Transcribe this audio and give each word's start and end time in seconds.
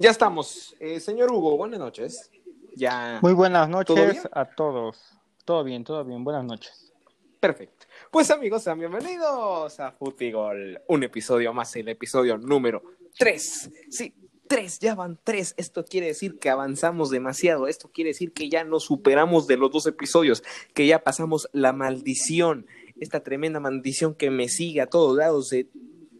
Ya 0.00 0.08
estamos. 0.08 0.74
Eh, 0.80 0.98
señor 0.98 1.30
Hugo, 1.30 1.58
buenas 1.58 1.78
noches. 1.78 2.30
Ya. 2.74 3.18
Muy 3.20 3.34
buenas 3.34 3.68
noches 3.68 4.26
a 4.32 4.46
todos. 4.46 4.98
Todo 5.44 5.62
bien, 5.62 5.84
todo 5.84 6.02
bien. 6.06 6.24
Buenas 6.24 6.42
noches. 6.42 6.94
Perfecto. 7.38 7.84
Pues 8.10 8.30
amigos, 8.30 8.62
sean 8.62 8.78
bienvenidos 8.78 9.78
a 9.78 9.92
Futigol. 9.92 10.80
Un 10.88 11.02
episodio 11.02 11.52
más, 11.52 11.76
el 11.76 11.90
episodio 11.90 12.38
número 12.38 12.82
3. 13.18 13.70
Sí, 13.90 14.14
3, 14.46 14.78
ya 14.78 14.94
van 14.94 15.18
3. 15.22 15.52
Esto 15.58 15.84
quiere 15.84 16.06
decir 16.06 16.38
que 16.38 16.48
avanzamos 16.48 17.10
demasiado. 17.10 17.68
Esto 17.68 17.90
quiere 17.92 18.08
decir 18.08 18.32
que 18.32 18.48
ya 18.48 18.64
nos 18.64 18.84
superamos 18.84 19.46
de 19.46 19.58
los 19.58 19.70
dos 19.70 19.86
episodios, 19.86 20.42
que 20.72 20.86
ya 20.86 21.04
pasamos 21.04 21.50
la 21.52 21.74
maldición, 21.74 22.66
esta 22.98 23.22
tremenda 23.22 23.60
maldición 23.60 24.14
que 24.14 24.30
me 24.30 24.48
sigue 24.48 24.80
a 24.80 24.86
todos 24.86 25.14
lados 25.18 25.50
de 25.50 25.68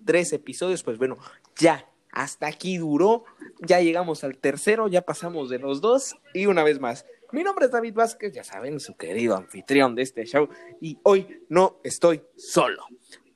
tres 0.05 0.35
episodios. 0.35 0.83
Pues 0.83 0.99
bueno, 0.99 1.17
ya 1.57 1.87
hasta 2.13 2.47
aquí 2.47 2.79
duró, 2.79 3.25
ya 3.61 3.81
llegamos 3.81 4.25
al 4.25 4.39
tercero, 4.39 4.89
ya 4.89 5.03
pasamos 5.03 5.51
de 5.51 5.59
los 5.59 5.81
dos 5.81 6.17
y 6.35 6.47
una 6.47 6.65
vez 6.65 6.81
más. 6.81 7.07
Mi 7.33 7.45
nombre 7.45 7.67
es 7.67 7.71
David 7.71 7.95
Vázquez, 7.95 8.33
ya 8.33 8.43
saben, 8.43 8.81
su 8.81 8.97
querido 8.97 9.37
anfitrión 9.37 9.95
de 9.95 10.03
este 10.03 10.25
show 10.25 10.49
y 10.81 10.99
hoy 11.05 11.45
no 11.49 11.81
estoy 11.85 12.23
solo. 12.37 12.85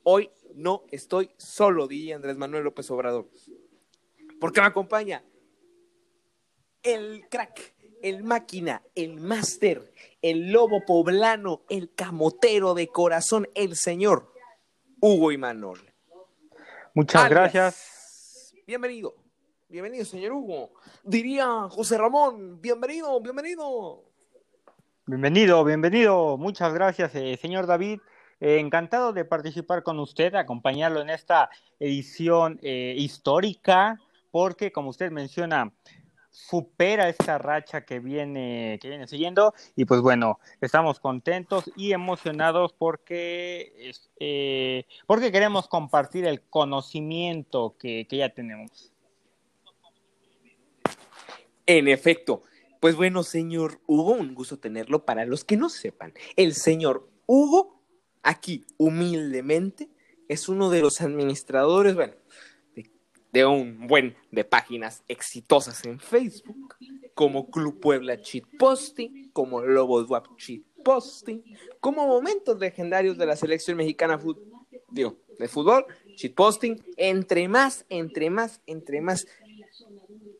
Hoy 0.03 0.29
no 0.53 0.83
estoy 0.91 1.31
solo, 1.37 1.87
diría 1.87 2.15
Andrés 2.15 2.37
Manuel 2.37 2.65
López 2.65 2.89
Obrador. 2.91 3.29
Porque 4.39 4.59
me 4.59 4.67
acompaña 4.67 5.23
el 6.83 7.25
crack, 7.29 7.73
el 8.01 8.23
máquina, 8.23 8.83
el 8.93 9.19
máster, 9.21 9.91
el 10.21 10.51
lobo 10.51 10.83
poblano, 10.85 11.63
el 11.69 11.93
camotero 11.93 12.73
de 12.73 12.87
corazón, 12.87 13.47
el 13.55 13.75
señor 13.75 14.33
Hugo 14.99 15.31
Imanol. 15.31 15.79
Muchas 16.93 17.29
gracias 17.29 17.94
bienvenido. 18.65 19.15
Bienvenido, 19.69 20.05
señor 20.05 20.31
Hugo. 20.33 20.71
Diría 21.03 21.45
José 21.69 21.97
Ramón, 21.97 22.61
bienvenido, 22.61 23.19
bienvenido. 23.21 24.03
Bienvenido, 25.05 25.63
bienvenido. 25.63 26.37
Muchas 26.37 26.73
gracias, 26.73 27.13
eh, 27.15 27.37
señor 27.41 27.67
David. 27.67 27.99
Eh, 28.39 28.59
encantado 28.59 29.13
de 29.13 29.25
participar 29.25 29.83
con 29.83 29.99
usted, 29.99 30.35
acompañarlo 30.35 31.01
en 31.01 31.09
esta 31.09 31.49
edición 31.79 32.59
eh, 32.61 32.95
histórica, 32.97 33.99
porque 34.31 34.71
como 34.71 34.89
usted 34.89 35.11
menciona, 35.11 35.71
supera 36.35 37.07
esta 37.07 37.37
racha 37.37 37.85
que 37.85 37.99
viene, 37.99 38.77
que 38.81 38.89
viene 38.89 39.07
siguiendo. 39.07 39.53
Y 39.75 39.85
pues 39.85 40.01
bueno, 40.01 40.39
estamos 40.59 40.99
contentos 40.99 41.71
y 41.75 41.93
emocionados 41.93 42.73
porque, 42.73 43.93
eh, 44.19 44.85
porque 45.07 45.31
queremos 45.31 45.67
compartir 45.67 46.25
el 46.25 46.41
conocimiento 46.41 47.75
que, 47.79 48.05
que 48.07 48.17
ya 48.17 48.29
tenemos. 48.29 48.91
En 51.65 51.87
efecto. 51.87 52.43
Pues 52.81 52.95
bueno, 52.95 53.23
señor 53.23 53.79
Hugo, 53.87 54.11
un 54.11 54.35
gusto 54.35 54.59
tenerlo. 54.59 55.05
Para 55.05 55.25
los 55.25 55.43
que 55.45 55.57
no 55.57 55.69
sepan, 55.69 56.13
el 56.35 56.53
señor 56.53 57.09
Hugo, 57.25 57.81
aquí 58.21 58.65
humildemente, 58.77 59.89
es 60.27 60.49
uno 60.49 60.69
de 60.69 60.81
los 60.81 61.01
administradores, 61.01 61.95
bueno, 61.95 62.13
de 63.35 63.45
un 63.45 63.85
buen 63.85 64.15
de 64.31 64.45
páginas 64.45 65.03
exitosas 65.09 65.83
en 65.83 65.99
Facebook, 65.99 66.75
como 67.13 67.51
Club 67.51 67.81
Puebla 67.81 68.21
Cheat 68.21 68.45
Posting, 68.57 69.29
como 69.33 69.59
Lobos 69.59 70.09
Wap 70.09 70.37
Cheat 70.37 70.61
Posting, 70.85 71.43
como 71.81 72.07
momentos 72.07 72.57
legendarios 72.57 73.17
de 73.17 73.25
la 73.25 73.35
selección 73.35 73.75
mexicana 73.75 74.17
de 74.89 75.47
fútbol, 75.49 75.85
Cheat 76.15 76.33
Posting, 76.33 76.81
entre 76.95 77.49
más, 77.49 77.85
entre 77.89 78.29
más, 78.29 78.61
entre 78.67 79.01
más 79.01 79.27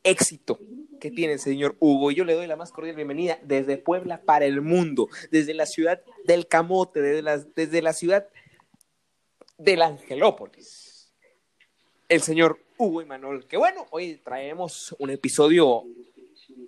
éxito 0.02 0.58
que 0.98 1.10
tiene 1.10 1.34
el 1.34 1.38
señor 1.38 1.76
Hugo. 1.78 2.10
Y 2.10 2.14
yo 2.14 2.24
le 2.24 2.32
doy 2.32 2.46
la 2.46 2.56
más 2.56 2.72
cordial 2.72 2.96
bienvenida 2.96 3.38
desde 3.42 3.76
Puebla 3.76 4.22
para 4.22 4.46
el 4.46 4.62
mundo, 4.62 5.10
desde 5.30 5.52
la 5.52 5.66
ciudad 5.66 6.00
del 6.24 6.48
Camote, 6.48 7.02
desde 7.02 7.44
desde 7.54 7.82
la 7.82 7.92
ciudad 7.92 8.26
del 9.58 9.82
Angelópolis. 9.82 10.85
El 12.08 12.22
señor 12.22 12.60
Hugo 12.78 13.02
y 13.02 13.04
Manuel. 13.04 13.46
Que 13.46 13.56
bueno, 13.56 13.86
hoy 13.90 14.20
traemos 14.22 14.94
un 15.00 15.10
episodio 15.10 15.82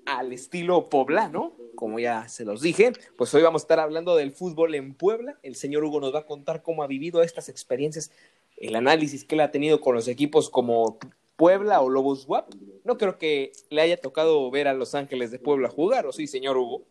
al 0.05 0.33
estilo 0.33 0.89
poblano, 0.89 1.53
como 1.77 2.01
ya 2.01 2.29
se 2.29 2.45
los 2.45 2.61
dije. 2.61 2.93
Pues 3.17 3.33
hoy 3.35 3.43
vamos 3.43 3.63
a 3.63 3.65
estar 3.65 3.79
hablando 3.79 4.17
del 4.17 4.33
fútbol 4.33 4.75
en 4.75 4.95
Puebla. 4.95 5.39
El 5.45 5.55
señor 5.55 5.85
Hugo 5.85 6.01
nos 6.01 6.13
va 6.13 6.21
a 6.21 6.27
contar 6.27 6.63
cómo 6.63 6.83
ha 6.83 6.89
vivido 6.89 7.23
estas 7.23 7.49
experiencias, 7.49 8.11
el 8.57 8.75
análisis 8.75 9.25
que 9.25 9.37
él 9.37 9.43
ha 9.43 9.53
tenido 9.53 9.81
con 9.81 9.95
los 9.95 10.09
equipos 10.09 10.51
como 10.51 10.99
Puebla 11.37 11.83
o 11.83 11.89
Lobos 11.89 12.27
WAP. 12.27 12.53
No 12.83 12.99
creo 12.99 13.17
que 13.17 13.53
le 13.71 13.81
haya 13.81 13.97
tocado 13.97 14.51
ver 14.51 14.67
a 14.67 14.75
Los 14.75 14.97
Ángeles 14.97 15.31
de 15.31 15.39
Puebla 15.39 15.69
jugar, 15.69 16.05
¿o 16.07 16.13
sí, 16.13 16.27
señor 16.27 16.57
Hugo? 16.57 16.83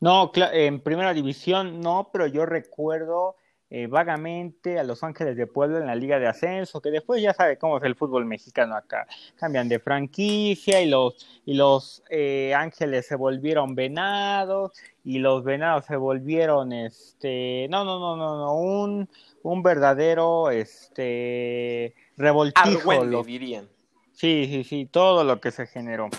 No, 0.00 0.32
en 0.34 0.80
primera 0.80 1.12
división 1.12 1.82
no, 1.82 2.08
pero 2.10 2.26
yo 2.28 2.46
recuerdo 2.46 3.36
eh, 3.76 3.88
vagamente 3.88 4.78
a 4.78 4.84
Los 4.84 5.02
Ángeles 5.02 5.36
de 5.36 5.48
Puebla 5.48 5.78
en 5.78 5.86
la 5.86 5.96
Liga 5.96 6.20
de 6.20 6.28
Ascenso, 6.28 6.80
que 6.80 6.92
después 6.92 7.20
ya 7.20 7.34
sabe 7.34 7.58
cómo 7.58 7.78
es 7.78 7.82
el 7.82 7.96
fútbol 7.96 8.24
mexicano 8.24 8.76
acá. 8.76 9.08
Cambian 9.34 9.68
de 9.68 9.80
franquicia 9.80 10.80
y 10.80 10.88
los, 10.88 11.26
y 11.44 11.54
los 11.54 12.04
eh, 12.08 12.54
Ángeles 12.54 13.08
se 13.08 13.16
volvieron 13.16 13.74
venados 13.74 14.70
y 15.02 15.18
los 15.18 15.42
venados 15.42 15.86
se 15.86 15.96
volvieron, 15.96 16.72
este, 16.72 17.66
no, 17.68 17.84
no, 17.84 17.98
no, 17.98 18.16
no, 18.16 18.38
no, 18.38 18.54
un, 18.54 19.08
un 19.42 19.62
verdadero, 19.64 20.52
este, 20.52 21.96
revoltijo. 22.16 23.04
lo 23.04 23.24
dirían. 23.24 23.68
Sí, 24.12 24.46
sí, 24.48 24.62
sí, 24.62 24.86
todo 24.86 25.24
lo 25.24 25.40
que 25.40 25.50
se 25.50 25.66
generó. 25.66 26.10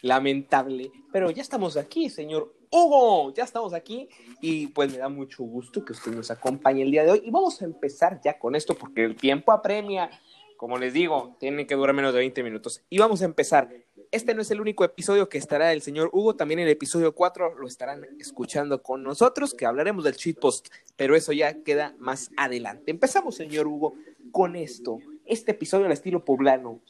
Lamentable, 0.00 0.90
pero 1.12 1.30
ya 1.30 1.42
estamos 1.42 1.76
aquí, 1.76 2.08
señor 2.08 2.57
Hugo, 2.70 3.32
ya 3.32 3.44
estamos 3.44 3.72
aquí 3.72 4.08
y 4.40 4.66
pues 4.68 4.92
me 4.92 4.98
da 4.98 5.08
mucho 5.08 5.42
gusto 5.42 5.84
que 5.84 5.92
usted 5.92 6.12
nos 6.12 6.30
acompañe 6.30 6.82
el 6.82 6.90
día 6.90 7.04
de 7.04 7.12
hoy 7.12 7.22
y 7.24 7.30
vamos 7.30 7.62
a 7.62 7.64
empezar 7.64 8.20
ya 8.22 8.38
con 8.38 8.54
esto 8.54 8.74
porque 8.74 9.04
el 9.04 9.16
tiempo 9.16 9.52
apremia, 9.52 10.10
como 10.56 10.76
les 10.76 10.92
digo, 10.92 11.36
tiene 11.40 11.66
que 11.66 11.74
durar 11.74 11.94
menos 11.94 12.12
de 12.12 12.18
20 12.18 12.42
minutos 12.42 12.82
y 12.90 12.98
vamos 12.98 13.22
a 13.22 13.24
empezar. 13.24 13.70
Este 14.10 14.34
no 14.34 14.42
es 14.42 14.50
el 14.50 14.60
único 14.60 14.84
episodio 14.84 15.28
que 15.28 15.38
estará 15.38 15.72
el 15.72 15.82
señor 15.82 16.10
Hugo, 16.12 16.36
también 16.36 16.60
el 16.60 16.68
episodio 16.68 17.14
4 17.14 17.54
lo 17.58 17.66
estarán 17.66 18.06
escuchando 18.18 18.82
con 18.82 19.02
nosotros, 19.02 19.54
que 19.54 19.66
hablaremos 19.66 20.04
del 20.04 20.16
cheat 20.16 20.38
post, 20.38 20.68
pero 20.96 21.16
eso 21.16 21.32
ya 21.32 21.62
queda 21.62 21.94
más 21.98 22.30
adelante. 22.36 22.90
Empezamos, 22.90 23.34
señor 23.34 23.66
Hugo, 23.66 23.94
con 24.30 24.56
esto, 24.56 24.98
este 25.24 25.52
episodio 25.52 25.86
al 25.86 25.92
estilo 25.92 26.24
poblano. 26.24 26.80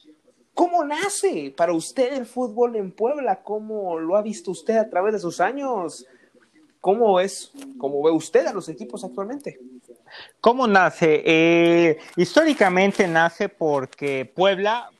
¿Cómo 0.59 0.83
nace 0.83 1.53
para 1.55 1.71
usted 1.71 2.11
el 2.11 2.25
fútbol 2.25 2.75
en 2.75 2.91
Puebla? 2.91 3.41
¿Cómo 3.43 3.97
lo 3.97 4.17
ha 4.17 4.21
visto 4.21 4.51
usted 4.51 4.75
a 4.75 4.89
través 4.89 5.13
de 5.13 5.19
sus 5.19 5.39
años? 5.39 6.05
¿Cómo 6.81 7.21
es, 7.21 7.53
cómo 7.77 8.03
ve 8.03 8.11
usted 8.11 8.45
a 8.45 8.51
los 8.51 8.67
equipos 8.67 9.05
actualmente? 9.05 9.57
¿Cómo 10.41 10.67
nace? 10.67 11.23
Eh, 11.25 11.99
históricamente 12.17 13.07
nace 13.07 13.47
porque 13.47 14.25
Puebla 14.25 14.91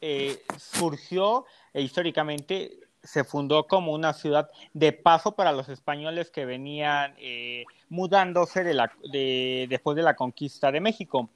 eh, 0.00 0.42
surgió 0.56 1.44
e 1.72 1.82
históricamente 1.82 2.80
se 3.00 3.22
fundó 3.22 3.68
como 3.68 3.92
una 3.92 4.12
ciudad 4.12 4.50
de 4.72 4.90
paso 4.90 5.36
para 5.36 5.52
los 5.52 5.68
españoles 5.68 6.32
que 6.32 6.44
venían 6.46 7.14
eh, 7.18 7.62
mudándose 7.90 8.64
de 8.64 8.74
la, 8.74 8.90
de, 9.12 9.66
después 9.70 9.96
de 9.96 10.02
la 10.02 10.16
conquista 10.16 10.72
de 10.72 10.80
México. 10.80 11.30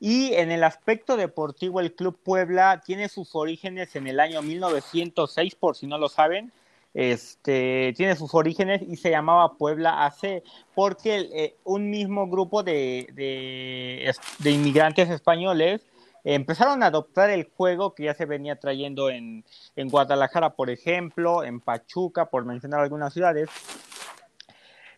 Y 0.00 0.34
en 0.34 0.52
el 0.52 0.62
aspecto 0.62 1.16
deportivo, 1.16 1.80
el 1.80 1.94
Club 1.94 2.18
Puebla 2.22 2.82
tiene 2.84 3.08
sus 3.08 3.34
orígenes 3.34 3.96
en 3.96 4.06
el 4.06 4.20
año 4.20 4.42
1906, 4.42 5.56
por 5.56 5.76
si 5.76 5.86
no 5.86 5.98
lo 5.98 6.08
saben. 6.08 6.52
Este, 6.94 7.92
tiene 7.96 8.16
sus 8.16 8.34
orígenes 8.34 8.82
y 8.82 8.96
se 8.96 9.10
llamaba 9.10 9.56
Puebla 9.56 10.06
AC 10.06 10.42
porque 10.74 11.28
eh, 11.32 11.56
un 11.64 11.90
mismo 11.90 12.28
grupo 12.28 12.62
de, 12.62 13.06
de, 13.14 14.50
inmigrantes 14.50 15.10
españoles 15.10 15.86
empezaron 16.24 16.82
a 16.82 16.86
adoptar 16.86 17.30
el 17.30 17.44
juego 17.56 17.94
que 17.94 18.04
ya 18.04 18.14
se 18.14 18.24
venía 18.24 18.56
trayendo 18.56 19.10
en, 19.10 19.44
en 19.76 19.88
Guadalajara, 19.88 20.54
por 20.54 20.70
ejemplo, 20.70 21.44
en 21.44 21.60
Pachuca, 21.60 22.26
por 22.26 22.44
mencionar 22.44 22.80
algunas 22.80 23.12
ciudades, 23.12 23.48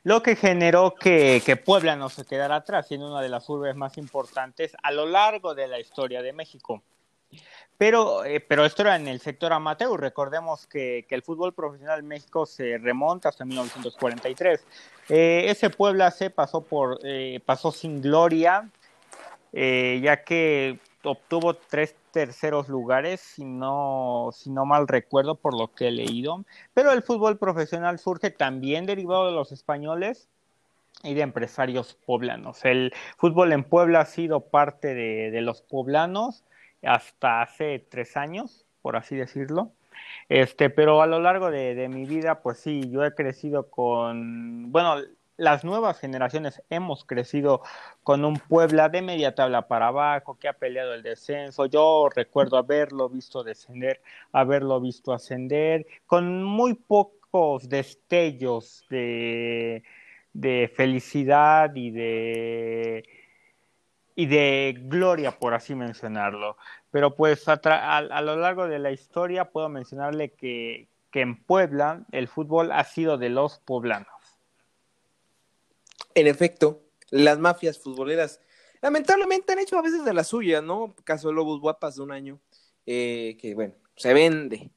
lo 0.02 0.22
que 0.22 0.36
generó 0.36 0.94
que, 0.94 1.60
Puebla 1.64 1.96
no 1.96 2.08
se 2.08 2.24
quedara 2.24 2.56
atrás, 2.56 2.88
siendo 2.88 3.10
una 3.10 3.20
de 3.20 3.28
las 3.28 3.48
urbes 3.48 3.76
más 3.76 3.98
importantes 3.98 4.74
a 4.82 4.90
lo 4.92 5.06
largo 5.06 5.54
de 5.54 5.68
la 5.68 5.78
historia 5.78 6.22
de 6.22 6.32
México. 6.32 6.82
Pero, 7.76 8.24
eh, 8.24 8.40
pero 8.40 8.64
esto 8.64 8.82
era 8.82 8.96
en 8.96 9.08
el 9.08 9.20
sector 9.20 9.52
amateur. 9.52 9.98
Recordemos 9.98 10.66
que, 10.66 11.06
el 11.08 11.22
fútbol 11.22 11.54
profesional 11.54 12.00
en 12.00 12.08
México 12.08 12.44
se 12.44 12.78
remonta 12.78 13.28
hasta 13.28 13.44
1943. 13.44 14.64
Eh, 15.08 15.46
ese 15.48 15.70
Puebla 15.70 16.10
se 16.10 16.30
pasó, 16.30 16.62
por, 16.62 16.98
eh, 17.02 17.40
pasó 17.44 17.72
sin 17.72 18.02
gloria, 18.02 18.68
ya 19.52 20.22
que 20.24 20.78
obtuvo 21.04 21.54
tres 21.54 21.94
terceros 22.12 22.68
lugares, 22.68 23.20
si 23.20 23.44
no, 23.44 24.30
si 24.32 24.50
no 24.50 24.64
mal 24.64 24.88
recuerdo 24.88 25.34
por 25.34 25.58
lo 25.58 25.72
que 25.72 25.88
he 25.88 25.90
leído. 25.90 26.44
Pero 26.74 26.92
el 26.92 27.02
fútbol 27.02 27.38
profesional 27.38 27.98
surge 27.98 28.30
también 28.30 28.86
derivado 28.86 29.26
de 29.26 29.32
los 29.32 29.52
españoles 29.52 30.28
y 31.02 31.14
de 31.14 31.22
empresarios 31.22 31.94
poblanos. 32.06 32.64
El 32.64 32.92
fútbol 33.16 33.52
en 33.52 33.64
Puebla 33.64 34.00
ha 34.00 34.06
sido 34.06 34.40
parte 34.40 34.94
de, 34.94 35.40
los 35.40 35.62
poblanos 35.62 36.44
hasta 36.82 37.42
hace 37.42 37.78
tres 37.78 38.16
años, 38.16 38.66
por 38.82 38.96
así 38.96 39.16
decirlo. 39.16 39.72
Este, 40.28 40.70
pero 40.70 41.02
a 41.02 41.06
lo 41.06 41.20
largo 41.20 41.50
de, 41.50 41.74
de 41.74 41.88
mi 41.88 42.04
vida, 42.06 42.42
pues 42.42 42.58
sí, 42.58 42.90
yo 42.90 43.04
he 43.04 43.14
crecido 43.14 43.70
con, 43.70 44.70
bueno, 44.72 44.96
las 45.40 45.64
nuevas 45.64 45.98
generaciones 45.98 46.62
hemos 46.68 47.04
crecido 47.06 47.62
con 48.02 48.24
un 48.26 48.34
Puebla 48.36 48.90
de 48.90 49.00
media 49.00 49.34
tabla 49.34 49.66
para 49.68 49.88
abajo, 49.88 50.38
que 50.38 50.48
ha 50.48 50.52
peleado 50.52 50.92
el 50.92 51.02
descenso. 51.02 51.64
Yo 51.66 52.08
recuerdo 52.14 52.58
haberlo 52.58 53.08
visto 53.08 53.42
descender, 53.42 54.02
haberlo 54.32 54.80
visto 54.80 55.14
ascender, 55.14 55.86
con 56.06 56.44
muy 56.44 56.74
pocos 56.74 57.68
destellos 57.70 58.84
de, 58.90 59.82
de 60.34 60.70
felicidad 60.76 61.74
y 61.74 61.90
de 61.90 63.04
y 64.14 64.26
de 64.26 64.74
gloria, 64.78 65.38
por 65.38 65.54
así 65.54 65.74
mencionarlo. 65.74 66.58
Pero 66.90 67.16
pues 67.16 67.48
a, 67.48 68.20
lo 68.20 68.36
largo 68.36 68.68
de 68.68 68.78
la 68.78 68.90
historia 68.90 69.46
puedo 69.46 69.70
mencionarle 69.70 70.32
que, 70.32 70.88
que 71.10 71.22
en 71.22 71.42
Puebla 71.42 72.02
el 72.12 72.28
fútbol 72.28 72.72
ha 72.72 72.84
sido 72.84 73.16
de 73.16 73.30
los 73.30 73.60
poblanos. 73.60 74.19
En 76.14 76.26
efecto, 76.26 76.82
las 77.10 77.38
mafias 77.38 77.78
futboleras 77.78 78.40
lamentablemente 78.82 79.52
han 79.52 79.58
hecho 79.58 79.78
a 79.78 79.82
veces 79.82 80.04
de 80.04 80.14
la 80.14 80.24
suya, 80.24 80.60
¿no? 80.60 80.94
Caso 81.04 81.28
de 81.28 81.34
Lobos 81.34 81.60
Guapas 81.60 81.96
de 81.96 82.02
un 82.02 82.12
año, 82.12 82.40
eh, 82.86 83.36
que 83.40 83.54
bueno, 83.54 83.74
se 83.96 84.14
vende 84.14 84.70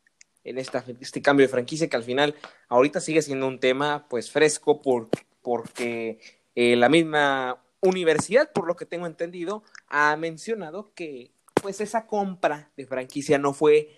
en 0.43 0.57
esta, 0.57 0.83
este 0.99 1.21
cambio 1.21 1.45
de 1.45 1.51
franquicia 1.51 1.87
que 1.87 1.95
al 1.95 2.03
final 2.03 2.35
ahorita 2.67 2.99
sigue 2.99 3.21
siendo 3.21 3.47
un 3.47 3.59
tema 3.59 4.07
pues 4.09 4.29
fresco 4.29 4.81
por, 4.81 5.09
porque 5.41 6.19
eh, 6.55 6.75
la 6.75 6.89
misma 6.89 7.63
universidad, 7.81 8.51
por 8.51 8.67
lo 8.67 8.75
que 8.75 8.85
tengo 8.85 9.07
entendido, 9.07 9.63
ha 9.87 10.15
mencionado 10.17 10.93
que 10.93 11.31
pues 11.61 11.79
esa 11.81 12.07
compra 12.07 12.71
de 12.75 12.85
franquicia 12.85 13.37
no 13.37 13.53
fue 13.53 13.97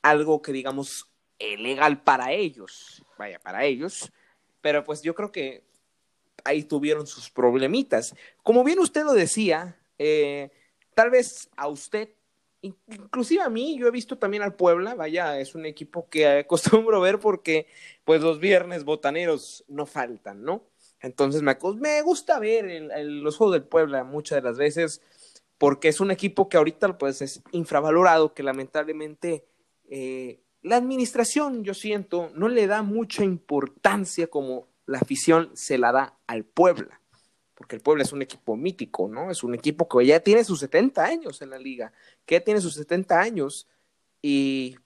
algo 0.00 0.42
que 0.42 0.52
digamos 0.52 1.08
legal 1.38 2.02
para 2.02 2.32
ellos, 2.32 3.04
vaya, 3.18 3.38
para 3.40 3.64
ellos, 3.64 4.12
pero 4.60 4.84
pues 4.84 5.02
yo 5.02 5.14
creo 5.14 5.32
que 5.32 5.64
ahí 6.44 6.64
tuvieron 6.64 7.06
sus 7.06 7.30
problemitas. 7.30 8.14
Como 8.42 8.64
bien 8.64 8.78
usted 8.78 9.04
lo 9.04 9.12
decía, 9.12 9.78
eh, 9.98 10.50
tal 10.94 11.10
vez 11.10 11.48
a 11.56 11.68
usted, 11.68 12.10
inclusive 12.60 13.42
a 13.42 13.48
mí, 13.48 13.78
yo 13.78 13.86
he 13.86 13.90
visto 13.90 14.18
también 14.18 14.42
al 14.42 14.54
Puebla, 14.54 14.94
vaya, 14.94 15.38
es 15.38 15.54
un 15.54 15.66
equipo 15.66 16.08
que 16.08 16.26
acostumbro 16.26 17.00
ver 17.00 17.18
porque 17.18 17.66
pues 18.04 18.20
los 18.20 18.38
viernes 18.40 18.84
botaneros 18.84 19.64
no 19.68 19.86
faltan, 19.86 20.42
¿no? 20.42 20.64
Entonces 21.00 21.42
me, 21.42 21.56
me 21.76 22.02
gusta 22.02 22.38
ver 22.38 22.64
los 23.04 23.36
juegos 23.36 23.54
del 23.54 23.64
Puebla 23.64 24.04
muchas 24.04 24.36
de 24.36 24.48
las 24.48 24.56
veces 24.56 25.00
porque 25.58 25.88
es 25.88 26.00
un 26.00 26.10
equipo 26.10 26.48
que 26.48 26.56
ahorita 26.56 26.98
pues 26.98 27.22
es 27.22 27.40
infravalorado, 27.52 28.34
que 28.34 28.42
lamentablemente 28.42 29.46
eh, 29.88 30.40
la 30.62 30.76
administración, 30.76 31.62
yo 31.64 31.74
siento, 31.74 32.30
no 32.34 32.48
le 32.48 32.66
da 32.66 32.82
mucha 32.82 33.22
importancia 33.24 34.26
como 34.28 34.66
la 34.92 34.98
afición 34.98 35.50
se 35.54 35.78
la 35.78 35.90
da 35.90 36.18
al 36.26 36.44
Puebla, 36.44 37.00
porque 37.54 37.76
el 37.76 37.82
Puebla 37.82 38.02
es 38.02 38.12
un 38.12 38.22
equipo 38.22 38.56
mítico, 38.56 39.08
¿no? 39.08 39.30
Es 39.30 39.42
un 39.42 39.54
equipo 39.54 39.88
que 39.88 40.06
ya 40.06 40.20
tiene 40.20 40.44
sus 40.44 40.60
70 40.60 41.04
años 41.04 41.42
en 41.42 41.50
la 41.50 41.58
liga, 41.58 41.92
que 42.26 42.36
ya 42.36 42.44
tiene 42.44 42.60
sus 42.60 42.74
70 42.74 43.18
años 43.18 43.66
y 44.20 44.76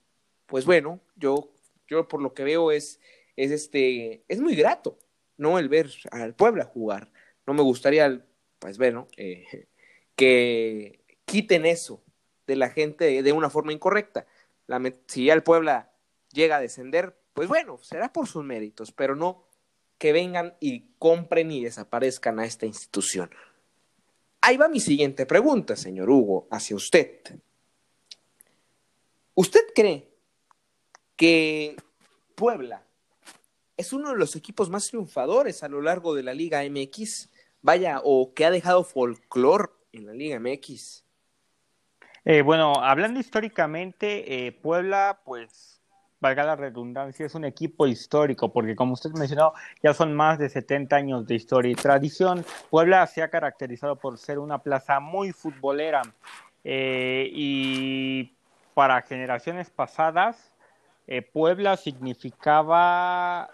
pues 0.47 0.65
bueno, 0.65 1.01
yo, 1.17 1.51
yo 1.89 2.07
por 2.07 2.23
lo 2.23 2.35
que 2.35 2.45
veo 2.45 2.71
es, 2.71 3.01
es 3.37 3.51
este, 3.51 4.25
es 4.29 4.41
muy 4.41 4.55
grato, 4.55 4.97
¿no? 5.37 5.59
El 5.59 5.69
ver 5.69 5.91
al 6.13 6.35
Puebla 6.35 6.65
jugar. 6.65 7.11
No 7.47 7.53
me 7.53 7.63
gustaría, 7.63 8.25
pues 8.61 8.79
bueno, 8.79 9.09
eh, 9.17 9.67
que 10.15 11.05
quiten 11.25 11.67
eso 11.67 12.03
de 12.47 12.57
la 12.57 12.71
gente 12.71 13.23
de 13.23 13.33
una 13.33 13.51
forma 13.51 13.73
incorrecta. 13.73 14.27
La, 14.69 14.81
si 15.07 15.27
ya 15.27 15.35
el 15.35 15.43
Puebla 15.43 15.93
llega 16.33 16.57
a 16.57 16.61
descender, 16.61 17.19
pues 17.35 17.49
bueno, 17.49 17.79
será 17.83 18.13
por 18.13 18.29
sus 18.29 18.45
méritos, 18.45 18.93
pero 18.93 19.17
no 19.17 19.46
que 19.99 20.13
vengan 20.13 20.55
y 20.61 20.85
compren 20.99 21.51
y 21.51 21.65
desaparezcan 21.65 22.39
a 22.39 22.45
esta 22.45 22.67
institución. 22.67 23.31
Ahí 24.41 24.57
va 24.57 24.69
mi 24.69 24.81
siguiente 24.81 25.27
pregunta, 25.27 25.77
señor 25.77 26.11
Hugo, 26.11 26.47
hacia 26.51 26.77
usted. 26.77 27.21
¿Usted 29.35 29.61
cree 29.75 30.09
que 31.17 31.77
Puebla 32.35 32.83
es 33.77 33.93
uno 33.93 34.11
de 34.11 34.17
los 34.17 34.37
equipos 34.37 34.71
más 34.71 34.87
triunfadores 34.89 35.63
a 35.63 35.69
lo 35.69 35.83
largo 35.83 36.15
de 36.15 36.23
la 36.23 36.35
Liga 36.35 36.63
MX? 36.63 37.29
Vaya, 37.63 38.01
o 38.05 38.33
que 38.35 38.45
ha 38.45 38.51
dejado 38.51 38.85
folclore 38.85 39.71
en 39.93 40.07
la 40.07 40.15
Liga 40.15 40.39
MX. 40.39 41.05
Eh, 42.25 42.43
bueno, 42.43 42.75
hablando 42.83 43.21
históricamente, 43.21 44.47
eh, 44.47 44.53
Puebla, 44.53 45.21
pues 45.25 45.76
valga 46.21 46.45
la 46.45 46.57
redundancia, 46.57 47.27
es 47.27 47.35
un 47.35 47.45
equipo 47.45 47.87
histórico, 47.87 48.53
porque 48.53 48.75
como 48.75 48.95
usted 48.95 49.11
mencionó, 49.11 49.53
ya 49.83 49.93
son 49.93 50.15
más 50.15 50.39
de 50.39 50.49
70 50.49 50.97
años 50.97 51.27
de 51.27 51.35
historia 51.35 51.73
y 51.73 51.75
tradición. 51.75 52.45
Puebla 52.71 53.07
se 53.07 53.23
ha 53.23 53.29
caracterizado 53.29 53.97
por 53.97 54.19
ser 54.19 54.39
una 54.39 54.59
plaza 54.59 55.01
muy 55.01 55.33
futbolera 55.33 56.03
eh, 56.65 57.29
y 57.33 58.35
para 58.75 59.03
generaciones 59.03 59.71
pasadas, 59.71 60.53
eh, 61.07 61.23
Puebla 61.23 61.77
significaba 61.77 63.49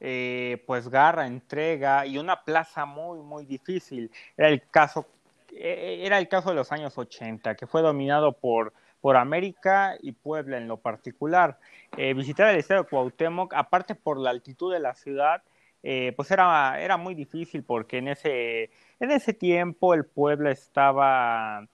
eh, 0.00 0.62
pues 0.66 0.88
garra, 0.88 1.26
entrega 1.26 2.06
y 2.06 2.18
una 2.18 2.42
plaza 2.42 2.84
muy, 2.84 3.20
muy 3.20 3.44
difícil. 3.44 4.10
Era 4.36 4.48
el 4.48 4.62
caso, 4.68 5.06
era 5.50 6.18
el 6.18 6.28
caso 6.28 6.50
de 6.50 6.56
los 6.56 6.72
años 6.72 6.96
80, 6.98 7.54
que 7.54 7.66
fue 7.66 7.82
dominado 7.82 8.32
por 8.32 8.72
por 9.00 9.16
América 9.16 9.96
y 10.00 10.12
Puebla 10.12 10.58
en 10.58 10.68
lo 10.68 10.78
particular. 10.78 11.58
Eh, 11.96 12.14
visitar 12.14 12.48
el 12.48 12.58
estadio 12.58 12.86
Cuauhtémoc, 12.86 13.54
aparte 13.54 13.94
por 13.94 14.18
la 14.18 14.30
altitud 14.30 14.72
de 14.72 14.80
la 14.80 14.94
ciudad, 14.94 15.42
eh, 15.82 16.12
pues 16.16 16.30
era, 16.30 16.80
era 16.80 16.96
muy 16.96 17.14
difícil 17.14 17.62
porque 17.62 17.98
en 17.98 18.08
ese, 18.08 18.70
en 19.00 19.10
ese 19.10 19.32
tiempo 19.32 19.94
el 19.94 20.04
Puebla 20.04 20.50
estaba, 20.50 21.66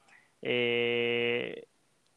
eh, 0.43 1.67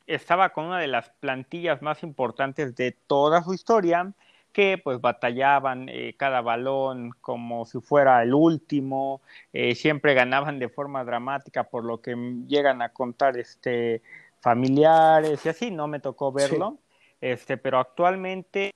estaba 0.05 0.49
con 0.49 0.65
una 0.65 0.79
de 0.79 0.87
las 0.87 1.09
plantillas 1.09 1.81
más 1.81 2.03
importantes 2.03 2.75
de 2.75 2.91
toda 2.91 3.43
su 3.43 3.53
historia 3.53 4.13
que 4.53 4.79
pues 4.83 4.99
batallaban 4.99 5.87
cada 6.17 6.41
balón 6.41 7.11
como 7.21 7.65
si 7.65 7.79
fuera 7.79 8.23
el 8.23 8.33
último, 8.33 9.21
siempre 9.75 10.15
ganaban 10.15 10.57
de 10.57 10.67
forma 10.67 11.03
dramática 11.03 11.65
por 11.65 11.83
lo 11.83 12.01
que 12.01 12.15
llegan 12.47 12.81
a 12.81 12.89
contar 12.89 13.37
este 13.37 14.01
familiares 14.39 15.45
y 15.45 15.49
así, 15.49 15.71
no 15.71 15.87
me 15.87 15.99
tocó 15.99 16.31
verlo, 16.31 16.77
este, 17.21 17.57
pero 17.57 17.79
actualmente 17.79 18.71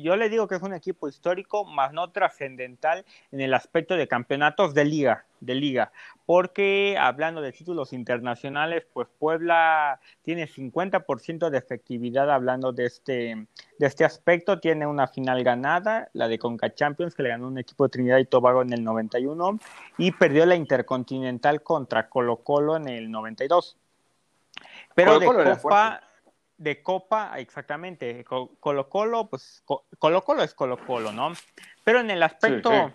yo 0.00 0.14
le 0.14 0.28
digo 0.28 0.46
que 0.46 0.54
es 0.54 0.62
un 0.62 0.74
equipo 0.74 1.08
histórico, 1.08 1.64
más 1.64 1.92
no 1.92 2.12
trascendental 2.12 3.04
en 3.32 3.40
el 3.40 3.52
aspecto 3.52 3.96
de 3.96 4.06
campeonatos 4.06 4.72
de 4.72 4.84
liga, 4.84 5.24
de 5.40 5.56
liga, 5.56 5.90
porque 6.24 6.96
hablando 6.96 7.40
de 7.40 7.50
títulos 7.50 7.92
internacionales, 7.92 8.86
pues 8.92 9.08
Puebla 9.18 9.98
tiene 10.22 10.46
50% 10.46 11.50
de 11.50 11.58
efectividad 11.58 12.30
hablando 12.30 12.70
de 12.72 12.86
este, 12.86 13.48
de 13.78 13.86
este 13.88 14.04
aspecto, 14.04 14.60
tiene 14.60 14.86
una 14.86 15.08
final 15.08 15.42
ganada, 15.42 16.10
la 16.12 16.28
de 16.28 16.38
Conca 16.38 16.72
Champions, 16.72 17.16
que 17.16 17.24
le 17.24 17.30
ganó 17.30 17.48
un 17.48 17.58
equipo 17.58 17.82
de 17.82 17.90
Trinidad 17.90 18.18
y 18.18 18.24
Tobago 18.24 18.62
en 18.62 18.72
el 18.72 18.84
91, 18.84 19.58
y 19.96 20.12
perdió 20.12 20.46
la 20.46 20.54
Intercontinental 20.54 21.60
contra 21.64 22.08
Colo 22.08 22.36
Colo 22.36 22.76
en 22.76 22.86
el 22.86 23.10
92. 23.10 23.76
Pero 24.98 25.20
de 25.20 25.26
Copa, 25.26 26.00
de 26.56 26.82
Copa, 26.82 27.38
exactamente, 27.38 28.24
Colo 28.24 28.88
Colo, 28.88 29.28
pues 29.28 29.62
Colo 29.64 30.24
Colo 30.24 30.42
es 30.42 30.54
Colo 30.54 30.76
Colo, 30.84 31.12
¿no? 31.12 31.32
Pero 31.84 32.00
en 32.00 32.10
el 32.10 32.20
aspecto, 32.22 32.92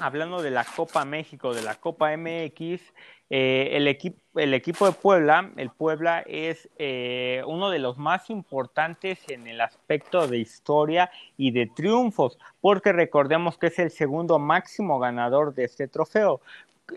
hablando 0.00 0.42
de 0.42 0.50
la 0.50 0.64
Copa 0.64 1.06
México, 1.06 1.54
de 1.54 1.62
la 1.62 1.76
Copa 1.76 2.14
MX, 2.14 2.82
eh, 3.30 3.70
el, 3.72 3.88
equipo, 3.88 4.38
el 4.38 4.52
equipo 4.52 4.84
de 4.84 4.92
Puebla, 4.92 5.50
el 5.56 5.70
Puebla 5.70 6.22
es 6.26 6.68
eh, 6.76 7.42
uno 7.46 7.70
de 7.70 7.78
los 7.78 7.96
más 7.96 8.28
importantes 8.28 9.18
en 9.28 9.46
el 9.46 9.62
aspecto 9.62 10.28
de 10.28 10.38
historia 10.38 11.10
y 11.38 11.52
de 11.52 11.66
triunfos, 11.66 12.38
porque 12.60 12.92
recordemos 12.92 13.56
que 13.56 13.68
es 13.68 13.78
el 13.78 13.90
segundo 13.90 14.38
máximo 14.38 14.98
ganador 14.98 15.54
de 15.54 15.64
este 15.64 15.88
trofeo 15.88 16.42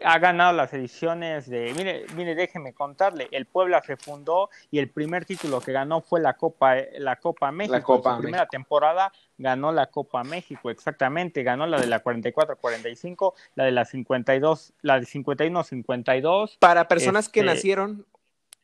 ha 0.03 0.19
ganado 0.19 0.53
las 0.53 0.73
ediciones 0.73 1.49
de, 1.49 1.73
mire, 1.75 2.05
mire, 2.15 2.35
déjeme 2.35 2.73
contarle, 2.73 3.29
el 3.31 3.45
Puebla 3.45 3.81
se 3.83 3.95
fundó 3.95 4.49
y 4.69 4.79
el 4.79 4.89
primer 4.89 5.25
título 5.25 5.61
que 5.61 5.71
ganó 5.71 6.01
fue 6.01 6.19
la 6.19 6.33
Copa, 6.33 6.75
la 6.97 7.15
Copa 7.17 7.51
México. 7.51 8.01
La 8.03 8.17
primera 8.17 8.47
temporada 8.47 9.11
ganó 9.37 9.71
la 9.71 9.87
Copa 9.87 10.23
México, 10.23 10.69
exactamente, 10.69 11.43
ganó 11.43 11.67
la 11.67 11.79
de 11.79 11.87
la 11.87 12.03
44-45, 12.03 13.33
la 13.55 13.63
de 13.63 13.71
la 13.71 13.85
52, 13.85 14.73
la 14.81 14.99
de 14.99 15.05
51-52. 15.05 16.57
Para 16.59 16.87
personas 16.87 17.29
que 17.29 17.39
este 17.39 17.53
nacieron, 17.53 18.05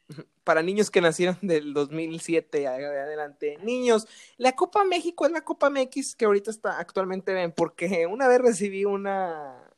para 0.44 0.62
niños 0.62 0.92
que 0.92 1.00
nacieron 1.00 1.38
del 1.42 1.74
2007 1.74 2.68
adelante, 2.68 3.58
niños, 3.63 4.08
la 4.38 4.51
Copa 4.53 4.84
México 4.84 5.25
es 5.25 5.32
la 5.32 5.42
Copa 5.42 5.70
MX 5.70 6.15
que 6.15 6.25
ahorita 6.25 6.51
está 6.51 6.80
actualmente 6.80 7.34
ven, 7.34 7.53
porque 7.53 8.06
una 8.08 8.27
vez 8.27 8.42
recibí 8.42 8.84
una 8.84 9.73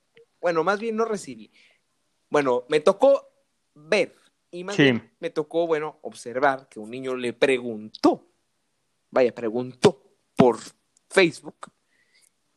bueno, 0.45 0.63
más 0.63 0.79
bien 0.79 0.95
no 0.95 1.05
recibí. 1.05 1.49
Bueno, 2.29 2.65
me 2.69 2.79
tocó 2.79 3.27
ver 3.73 4.13
Y 4.51 4.63
más 4.63 4.75
Sí. 4.75 4.83
bien 4.83 5.11
me 5.19 5.31
tocó, 5.31 5.65
bueno, 5.65 5.97
observar 6.03 6.69
que 6.69 6.79
un 6.79 6.91
niño 6.91 7.15
le 7.15 7.33
preguntó, 7.33 8.27
vaya, 9.09 9.33
preguntó 9.33 9.99
por 10.37 10.59
Facebook 11.09 11.71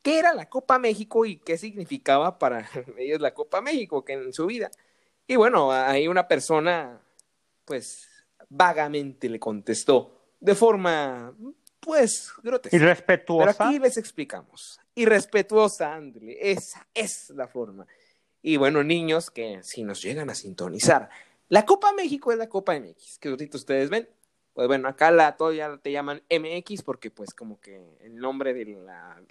qué 0.03 0.19
era 0.19 0.35
la 0.35 0.51
Copa 0.51 0.79
México 0.79 1.25
y 1.25 1.39
qué 1.39 1.57
significaba 1.57 2.39
para 2.39 2.59
ellos 2.99 3.23
la 3.23 3.33
Copa 3.33 3.63
México 3.63 4.05
que 4.05 4.13
en 4.13 4.35
su 4.35 4.45
vida. 4.45 4.71
Y 5.27 5.37
bueno, 5.37 5.73
ahí 5.73 6.09
una 6.09 6.29
persona, 6.29 7.01
pues, 7.65 8.07
vagamente 8.51 9.31
le 9.31 9.41
contestó 9.41 10.35
de 10.41 10.55
forma, 10.55 11.35
pues, 11.81 12.33
grotesca. 12.43 12.77
Pero 12.77 12.85
Irrespetuosa. 12.85 13.65
aquí 13.67 13.79
les 13.79 13.97
explicamos. 13.97 14.79
Irrespetuosa, 14.99 15.95
ándale. 15.95 16.37
Esa 16.41 16.87
es 16.95 17.31
la 17.31 17.47
forma. 17.47 17.87
Y 18.43 18.57
bueno, 18.57 18.83
niños 18.83 19.31
que 19.31 19.61
si 19.63 19.83
nos 19.85 20.03
llegan 20.03 20.31
a 20.31 20.35
sintonizar, 20.35 21.09
la 21.49 21.65
Copa 21.65 21.93
México 21.93 22.33
es 22.33 22.39
la 22.39 22.49
Copa 22.49 22.75
MX, 22.79 23.19
que 23.19 23.29
ahorita 23.29 23.57
ustedes 23.57 23.91
ven. 23.91 24.09
Pues 24.55 24.67
bueno, 24.67 24.89
acá 24.89 25.11
la 25.13 25.37
todavía 25.37 25.79
te 25.81 25.93
llaman 25.93 26.23
MX 26.29 26.83
porque 26.83 27.11
pues 27.11 27.33
como 27.33 27.61
que 27.61 27.81
el 28.01 28.17
nombre 28.17 28.55
de 28.55 28.65
la, 28.65 29.23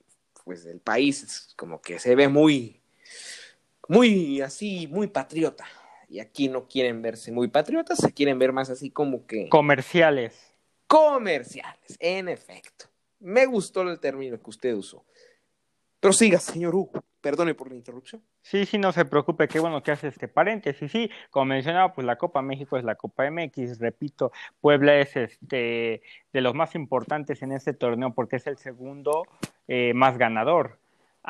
pues, 0.46 0.64
del 0.64 0.80
país 0.80 1.24
es 1.24 1.54
como 1.58 1.82
que 1.82 2.00
se 2.00 2.16
ve 2.16 2.30
muy, 2.30 2.80
muy 3.90 4.40
así, 4.40 4.88
muy 4.88 5.08
patriota. 5.08 5.66
Y 6.08 6.20
aquí 6.22 6.48
no 6.48 6.70
quieren 6.70 7.02
verse 7.02 7.34
muy 7.34 7.50
patriotas, 7.50 7.98
se 7.98 8.14
quieren 8.14 8.40
ver 8.40 8.54
más 8.54 8.70
así 8.70 8.90
como 8.90 9.28
que 9.28 9.50
Comerciales. 9.50 10.56
comerciales, 10.88 11.98
en 12.00 12.30
efecto. 12.30 12.86
Me 13.20 13.46
gustó 13.46 13.82
el 13.82 14.00
término 14.00 14.42
que 14.42 14.50
usted 14.50 14.74
usó. 14.74 15.04
Pero 16.00 16.14
señor 16.14 16.76
Hugo. 16.76 17.04
Perdone 17.20 17.56
por 17.56 17.70
la 17.70 17.76
interrupción. 17.76 18.22
Sí, 18.42 18.66
sí, 18.66 18.78
no 18.78 18.92
se 18.92 19.04
preocupe, 19.04 19.48
qué 19.48 19.60
bueno 19.60 19.82
que 19.82 19.92
hace 19.92 20.08
este 20.08 20.28
paréntesis. 20.28 20.90
Sí, 20.92 21.10
como 21.30 21.46
mencionaba, 21.46 21.94
pues 21.94 22.06
la 22.06 22.16
Copa 22.16 22.42
México 22.42 22.78
es 22.78 22.84
la 22.84 22.96
Copa 22.96 23.30
MX, 23.30 23.80
repito, 23.80 24.32
Puebla 24.62 24.96
es 24.98 25.16
este 25.18 26.02
de 26.32 26.42
los 26.42 26.54
más 26.54 26.76
importantes 26.76 27.42
en 27.42 27.52
este 27.52 27.74
torneo 27.74 28.14
porque 28.14 28.38
es 28.38 28.48
el 28.48 28.58
segundo 28.58 29.24
eh, 29.68 29.94
más 29.94 30.18
ganador. 30.18 30.80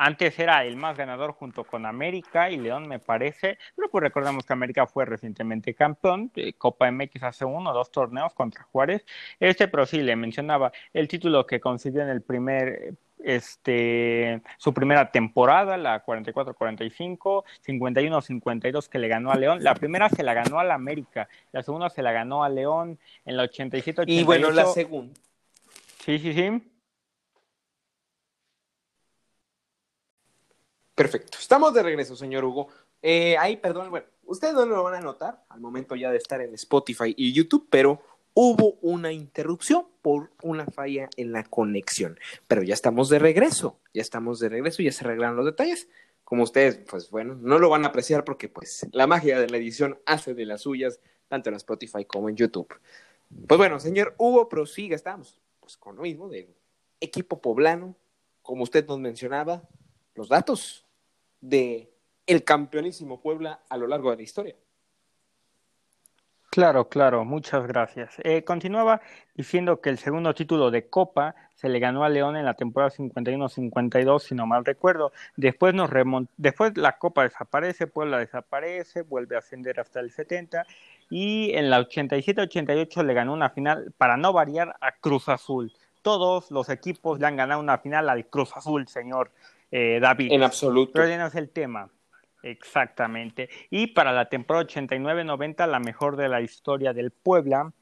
Antes 0.00 0.38
era 0.38 0.64
el 0.64 0.76
más 0.76 0.96
ganador 0.96 1.32
junto 1.32 1.64
con 1.64 1.84
América 1.84 2.48
y 2.50 2.56
León, 2.56 2.86
me 2.86 3.00
parece, 3.00 3.58
pero 3.74 3.90
pues 3.90 4.00
recordamos 4.00 4.46
que 4.46 4.52
América 4.52 4.86
fue 4.86 5.04
recientemente 5.04 5.74
campeón 5.74 6.30
de 6.36 6.52
Copa 6.52 6.88
MX 6.88 7.24
hace 7.24 7.44
uno 7.44 7.70
o 7.70 7.74
dos 7.74 7.90
torneos 7.90 8.32
contra 8.32 8.62
Juárez. 8.62 9.04
Este, 9.40 9.66
pero 9.66 9.86
sí, 9.86 10.00
le 10.00 10.14
mencionaba 10.14 10.70
el 10.92 11.08
título 11.08 11.44
que 11.44 11.58
consiguió 11.58 12.02
en 12.02 12.10
el 12.10 12.22
primer 12.22 12.94
este, 13.24 14.40
su 14.56 14.72
primera 14.72 15.10
temporada, 15.10 15.76
la 15.76 16.04
44-45, 16.04 17.42
51-52 17.66 18.88
que 18.88 19.00
le 19.00 19.08
ganó 19.08 19.32
a 19.32 19.36
León. 19.36 19.64
La 19.64 19.74
primera 19.74 20.08
se 20.10 20.22
la 20.22 20.32
ganó 20.32 20.60
a 20.60 20.64
la 20.64 20.74
América, 20.74 21.28
la 21.50 21.64
segunda 21.64 21.90
se 21.90 22.02
la 22.02 22.12
ganó 22.12 22.44
a 22.44 22.48
León 22.48 23.00
en 23.24 23.36
la 23.36 23.46
87-88. 23.46 24.04
Y 24.06 24.22
bueno, 24.22 24.52
la 24.52 24.66
segunda. 24.66 25.12
Sí, 26.04 26.20
sí, 26.20 26.32
sí. 26.32 26.62
Perfecto. 30.98 31.38
Estamos 31.40 31.72
de 31.74 31.84
regreso, 31.84 32.16
señor 32.16 32.44
Hugo. 32.44 32.66
Eh, 33.02 33.38
ahí, 33.38 33.56
perdón, 33.56 33.88
bueno, 33.88 34.06
ustedes 34.24 34.54
no 34.54 34.66
lo 34.66 34.82
van 34.82 34.94
a 34.94 35.00
notar 35.00 35.44
al 35.48 35.60
momento 35.60 35.94
ya 35.94 36.10
de 36.10 36.16
estar 36.16 36.40
en 36.40 36.52
Spotify 36.54 37.14
y 37.16 37.32
YouTube, 37.32 37.68
pero 37.70 38.02
hubo 38.34 38.78
una 38.80 39.12
interrupción 39.12 39.86
por 40.02 40.32
una 40.42 40.66
falla 40.66 41.08
en 41.16 41.30
la 41.30 41.44
conexión. 41.44 42.18
Pero 42.48 42.64
ya 42.64 42.74
estamos 42.74 43.08
de 43.10 43.20
regreso, 43.20 43.78
ya 43.94 44.02
estamos 44.02 44.40
de 44.40 44.48
regreso, 44.48 44.82
ya 44.82 44.90
se 44.90 45.04
arreglaron 45.04 45.36
los 45.36 45.46
detalles. 45.46 45.88
Como 46.24 46.42
ustedes, 46.42 46.78
pues 46.78 47.12
bueno, 47.12 47.36
no 47.36 47.60
lo 47.60 47.70
van 47.70 47.84
a 47.84 47.88
apreciar 47.88 48.24
porque 48.24 48.48
pues 48.48 48.84
la 48.90 49.06
magia 49.06 49.38
de 49.38 49.48
la 49.48 49.56
edición 49.56 50.00
hace 50.04 50.34
de 50.34 50.46
las 50.46 50.62
suyas, 50.62 50.98
tanto 51.28 51.48
en 51.48 51.54
Spotify 51.54 52.06
como 52.06 52.28
en 52.28 52.34
YouTube. 52.34 52.74
Pues 53.46 53.56
bueno, 53.56 53.78
señor 53.78 54.16
Hugo, 54.18 54.48
prosiga, 54.48 54.96
estamos 54.96 55.40
pues 55.60 55.76
con 55.76 55.94
lo 55.94 56.02
mismo 56.02 56.28
del 56.28 56.56
equipo 56.98 57.40
poblano, 57.40 57.94
como 58.42 58.64
usted 58.64 58.84
nos 58.84 58.98
mencionaba, 58.98 59.62
los 60.16 60.28
datos 60.28 60.87
de 61.40 61.92
el 62.26 62.44
campeonísimo 62.44 63.20
Puebla 63.20 63.60
a 63.68 63.76
lo 63.76 63.86
largo 63.86 64.10
de 64.10 64.16
la 64.16 64.22
historia. 64.22 64.54
Claro, 66.50 66.88
claro, 66.88 67.24
muchas 67.24 67.66
gracias. 67.66 68.16
Eh, 68.24 68.42
continuaba 68.42 69.00
diciendo 69.34 69.80
que 69.80 69.90
el 69.90 69.98
segundo 69.98 70.34
título 70.34 70.70
de 70.70 70.88
Copa 70.88 71.34
se 71.54 71.68
le 71.68 71.78
ganó 71.78 72.04
a 72.04 72.08
León 72.08 72.36
en 72.36 72.44
la 72.46 72.54
temporada 72.54 72.90
51-52, 72.90 74.20
si 74.20 74.34
no 74.34 74.46
mal 74.46 74.64
recuerdo. 74.64 75.12
Después 75.36 75.74
nos 75.74 75.90
remont 75.90 76.28
después 76.36 76.76
la 76.76 76.98
Copa 76.98 77.22
desaparece, 77.22 77.86
Puebla 77.86 78.18
desaparece, 78.18 79.02
vuelve 79.02 79.36
a 79.36 79.40
ascender 79.40 79.78
hasta 79.78 80.00
el 80.00 80.10
70 80.10 80.66
y 81.10 81.52
en 81.54 81.68
la 81.70 81.80
87-88 81.80 83.04
le 83.04 83.14
ganó 83.14 83.34
una 83.34 83.50
final 83.50 83.92
para 83.96 84.16
no 84.16 84.32
variar 84.32 84.74
a 84.80 84.92
Cruz 84.92 85.28
Azul. 85.28 85.72
Todos 86.02 86.50
los 86.50 86.70
equipos 86.70 87.20
le 87.20 87.26
han 87.26 87.36
ganado 87.36 87.60
una 87.60 87.78
final 87.78 88.08
al 88.08 88.26
Cruz 88.26 88.56
Azul, 88.56 88.88
señor 88.88 89.30
eh, 89.70 89.98
David. 90.00 90.32
En 90.32 90.42
absoluto. 90.42 90.92
Pero 90.94 91.08
ya 91.08 91.18
no 91.18 91.26
es 91.26 91.34
el 91.34 91.50
tema. 91.50 91.90
Exactamente. 92.42 93.48
Y 93.70 93.88
para 93.88 94.12
la 94.12 94.28
temporada 94.28 94.66
89-90, 94.66 95.66
la 95.66 95.80
mejor 95.80 96.16
de 96.16 96.28
la 96.28 96.40
historia 96.40 96.92
del 96.92 97.10
Puebla, 97.10 97.72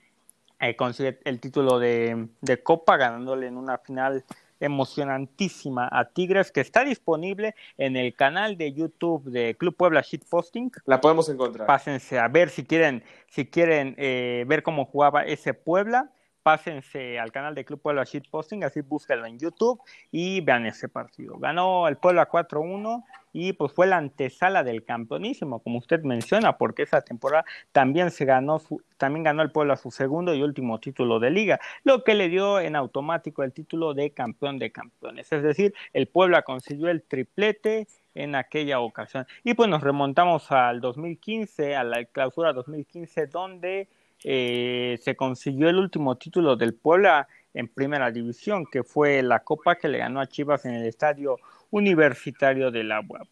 eh, 0.61 0.75
consigue 0.77 1.21
el 1.25 1.41
título 1.41 1.79
de, 1.79 2.29
de, 2.41 2.63
Copa, 2.63 2.97
ganándole 2.97 3.47
en 3.47 3.57
una 3.59 3.79
final 3.79 4.25
emocionantísima 4.59 5.89
a 5.93 6.07
Tigres, 6.07 6.51
que 6.51 6.63
está 6.63 6.85
disponible 6.85 7.55
en 7.77 7.97
el 7.97 8.15
canal 8.15 8.57
de 8.57 8.73
YouTube 8.73 9.25
de 9.25 9.55
Club 9.55 9.77
Puebla 9.77 10.01
Shitposting. 10.01 10.73
La 10.87 11.01
podemos 11.01 11.29
encontrar. 11.29 11.67
Pásense 11.67 12.19
a 12.19 12.29
ver 12.29 12.49
si 12.49 12.65
quieren, 12.65 13.03
si 13.29 13.47
quieren 13.47 13.95
eh, 13.99 14.45
ver 14.47 14.63
cómo 14.63 14.87
jugaba 14.87 15.25
ese 15.25 15.53
Puebla 15.53 16.11
pásense 16.47 17.19
al 17.19 17.33
canal 17.33 17.57
de 17.57 17.65
Club 17.65 17.81
Puebla 17.81 18.05
Shitposting, 18.05 18.63
así 18.63 18.81
búsquenlo 18.81 19.27
en 19.27 19.37
YouTube 19.37 19.81
y 20.13 20.41
vean 20.43 20.65
ese 20.65 20.89
partido. 20.89 21.41
Ganó 21.41 21.89
el 21.89 21.97
Puebla 21.97 22.29
4-1 22.29 23.03
y 23.33 23.55
pues 23.55 23.73
fue 23.73 23.89
la 23.89 23.97
antesala 23.97 24.63
del 24.63 24.85
campeonísimo, 24.85 25.59
como 25.59 25.79
usted 25.79 26.05
menciona, 26.05 26.57
porque 26.57 26.85
esa 26.85 27.01
temporada 27.01 27.45
también 27.73 28.13
se 28.13 28.27
ganó, 28.27 28.61
su, 28.61 28.81
también 28.97 29.25
ganó 29.25 29.43
el 29.43 29.51
Puebla 29.51 29.75
su 29.75 29.91
segundo 29.91 30.37
y 30.37 30.43
último 30.45 30.79
título 30.79 31.19
de 31.19 31.31
liga, 31.31 31.59
lo 31.83 32.05
que 32.05 32.15
le 32.15 32.29
dio 32.29 32.61
en 32.61 32.77
automático 32.77 33.43
el 33.43 33.53
título 33.53 33.93
de 33.93 34.13
campeón 34.13 34.61
de 34.61 34.71
campeones. 34.71 35.33
Es 35.33 35.43
decir, 35.43 35.75
el 35.95 36.07
Puebla 36.07 36.43
consiguió 36.43 36.91
el 36.91 37.03
triplete 37.03 37.89
en 38.15 38.37
aquella 38.37 38.79
ocasión. 38.79 39.27
Y 39.43 39.55
pues 39.55 39.69
nos 39.69 39.83
remontamos 39.83 40.53
al 40.53 40.81
2015, 40.81 41.75
a 41.75 41.83
la 41.83 42.05
clausura 42.05 42.53
2015, 42.53 43.27
donde 43.27 43.89
eh, 44.25 44.99
se 45.03 45.17
consiguió 45.17 45.69
el 45.69 45.77
último 45.77 46.17
título 46.17 46.57
del 46.57 46.75
Puebla 46.75 47.29
en 47.55 47.69
primera 47.69 48.11
división, 48.11 48.67
que 48.67 48.83
fue 48.83 49.23
la 49.23 49.41
copa 49.41 49.77
que 49.77 49.89
le 49.89 49.99
ganó 49.99 50.21
a 50.21 50.27
Chivas 50.27 50.65
en 50.65 50.75
el 50.75 50.87
estadio 50.87 51.39
universitario 51.71 52.71
de 52.71 52.85
la 52.85 53.01
UAP. 53.01 53.29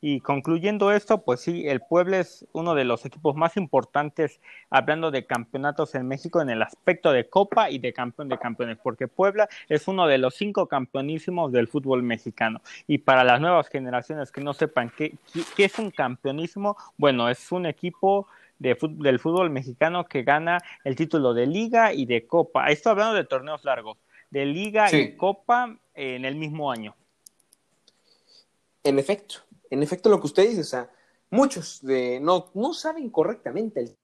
Y 0.00 0.20
concluyendo 0.20 0.92
esto, 0.92 1.22
pues 1.22 1.40
sí, 1.40 1.66
el 1.66 1.80
Puebla 1.80 2.20
es 2.20 2.46
uno 2.52 2.76
de 2.76 2.84
los 2.84 3.04
equipos 3.04 3.34
más 3.34 3.56
importantes 3.56 4.40
hablando 4.70 5.10
de 5.10 5.26
campeonatos 5.26 5.96
en 5.96 6.06
México 6.06 6.40
en 6.40 6.50
el 6.50 6.62
aspecto 6.62 7.10
de 7.10 7.28
copa 7.28 7.68
y 7.68 7.78
de 7.78 7.92
campeón 7.92 8.28
de 8.28 8.38
campeones, 8.38 8.78
porque 8.80 9.08
Puebla 9.08 9.48
es 9.68 9.88
uno 9.88 10.06
de 10.06 10.18
los 10.18 10.36
cinco 10.36 10.66
campeonísimos 10.66 11.50
del 11.50 11.66
fútbol 11.66 12.04
mexicano. 12.04 12.60
Y 12.86 12.98
para 12.98 13.24
las 13.24 13.40
nuevas 13.40 13.68
generaciones 13.68 14.30
que 14.30 14.40
no 14.40 14.54
sepan 14.54 14.92
qué, 14.96 15.14
es 15.56 15.78
un 15.80 15.90
campeonísimo, 15.90 16.76
bueno, 16.96 17.28
es 17.28 17.50
un 17.50 17.66
equipo 17.66 18.28
de 18.58 18.74
fútbol, 18.74 18.98
del 18.98 19.18
fútbol 19.18 19.50
mexicano 19.50 20.06
que 20.06 20.22
gana 20.22 20.58
el 20.84 20.96
título 20.96 21.34
de 21.34 21.46
liga 21.46 21.92
y 21.92 22.06
de 22.06 22.26
copa. 22.26 22.68
Esto 22.70 22.90
hablando 22.90 23.14
de 23.14 23.24
torneos 23.24 23.64
largos, 23.64 23.98
de 24.30 24.46
liga 24.46 24.88
sí. 24.88 24.96
y 24.96 25.16
copa 25.16 25.78
en 25.94 26.24
el 26.24 26.36
mismo 26.36 26.70
año. 26.70 26.94
En 28.82 28.98
efecto, 28.98 29.36
en 29.70 29.82
efecto 29.82 30.08
lo 30.08 30.20
que 30.20 30.26
usted 30.26 30.48
dice, 30.48 30.60
o 30.62 30.64
sea, 30.64 30.90
muchos 31.30 31.80
de 31.82 32.20
no, 32.20 32.50
no 32.54 32.72
saben 32.72 33.10
correctamente 33.10 33.80
el 33.80 33.96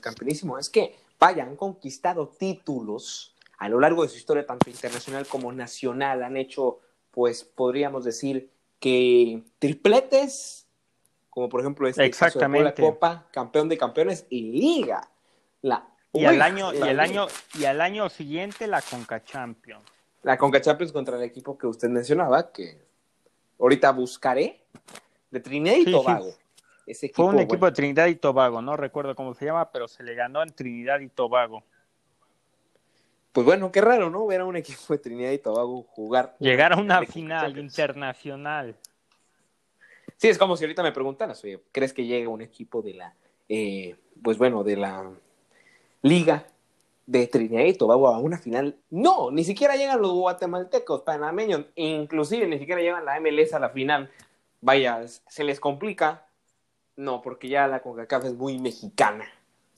campeonísimo, 0.00 0.58
es 0.58 0.68
que, 0.70 0.96
vaya, 1.18 1.42
han 1.42 1.56
conquistado 1.56 2.28
títulos 2.28 3.34
a 3.58 3.68
lo 3.68 3.80
largo 3.80 4.04
de 4.04 4.08
su 4.08 4.16
historia, 4.16 4.46
tanto 4.46 4.70
internacional 4.70 5.26
como 5.26 5.52
nacional, 5.52 6.22
han 6.22 6.36
hecho, 6.36 6.78
pues, 7.10 7.42
podríamos 7.42 8.04
decir 8.04 8.52
que 8.78 9.42
tripletes, 9.58 10.67
como 11.38 11.48
por 11.48 11.60
ejemplo 11.60 11.86
este 11.86 12.04
Exactamente. 12.04 12.64
caso 12.64 12.80
de 12.80 12.84
la 12.86 12.92
Copa, 12.92 13.26
campeón 13.30 13.68
de 13.68 13.78
campeones 13.78 14.26
y 14.28 14.50
Liga. 14.50 15.08
La, 15.62 15.88
y, 16.12 16.24
al 16.24 16.42
año, 16.42 16.74
y, 16.74 16.78
el 16.78 16.98
año, 16.98 17.28
y 17.54 17.64
al 17.64 17.80
año 17.80 18.08
siguiente 18.08 18.66
la 18.66 18.82
Conca 18.82 19.22
Champions. 19.22 19.84
La 20.24 20.36
Conca 20.36 20.60
Champions 20.60 20.90
contra 20.92 21.16
el 21.16 21.22
equipo 21.22 21.56
que 21.56 21.68
usted 21.68 21.88
mencionaba, 21.90 22.50
que 22.50 22.82
ahorita 23.60 23.92
buscaré, 23.92 24.64
de 25.30 25.38
Trinidad 25.38 25.76
y 25.76 25.84
Sí, 25.84 25.92
Tobago. 25.92 26.24
sí. 26.24 26.36
Ese 26.88 27.06
equipo, 27.06 27.22
Fue 27.22 27.32
un 27.32 27.38
equipo 27.38 27.58
bueno, 27.60 27.66
de 27.66 27.76
Trinidad 27.76 28.06
y 28.08 28.16
Tobago, 28.16 28.60
no 28.60 28.76
recuerdo 28.76 29.14
cómo 29.14 29.32
se 29.34 29.44
llama, 29.44 29.70
pero 29.70 29.86
se 29.86 30.02
le 30.02 30.16
ganó 30.16 30.42
en 30.42 30.52
Trinidad 30.52 30.98
y 30.98 31.08
Tobago. 31.08 31.62
Pues 33.30 33.46
bueno, 33.46 33.70
qué 33.70 33.80
raro, 33.80 34.10
¿no? 34.10 34.26
Ver 34.26 34.40
a 34.40 34.44
un 34.44 34.56
equipo 34.56 34.82
de 34.88 34.98
Trinidad 34.98 35.30
y 35.30 35.38
Tobago 35.38 35.84
jugar. 35.84 36.34
Llegar 36.40 36.72
a 36.72 36.76
una 36.78 37.04
final 37.04 37.56
internacional. 37.58 38.74
Sí, 40.18 40.28
es 40.28 40.36
como 40.36 40.56
si 40.56 40.64
ahorita 40.64 40.82
me 40.82 40.92
preguntaras, 40.92 41.42
oye, 41.42 41.62
¿crees 41.72 41.94
que 41.94 42.04
llegue 42.04 42.26
un 42.26 42.42
equipo 42.42 42.82
de 42.82 42.94
la 42.94 43.14
eh, 43.48 43.96
pues 44.22 44.36
bueno, 44.36 44.62
de 44.62 44.76
la 44.76 45.10
liga 46.02 46.46
de 47.06 47.26
Trinidad 47.26 47.64
y 47.64 47.72
Tobago 47.72 48.08
a 48.08 48.18
una 48.18 48.38
final. 48.38 48.76
No, 48.90 49.30
ni 49.30 49.42
siquiera 49.44 49.76
llegan 49.76 50.02
los 50.02 50.12
guatemaltecos, 50.12 51.02
panameños, 51.02 51.64
inclusive 51.74 52.46
ni 52.46 52.58
siquiera 52.58 52.82
llegan 52.82 53.04
la 53.04 53.18
MLS 53.20 53.54
a 53.54 53.58
la 53.58 53.70
final. 53.70 54.10
Vaya, 54.60 55.06
se 55.06 55.44
les 55.44 55.58
complica. 55.60 56.26
No, 56.96 57.22
porque 57.22 57.48
ya 57.48 57.66
la 57.66 57.80
CONCACAF 57.80 58.24
es 58.26 58.34
muy 58.34 58.58
mexicana. 58.58 59.24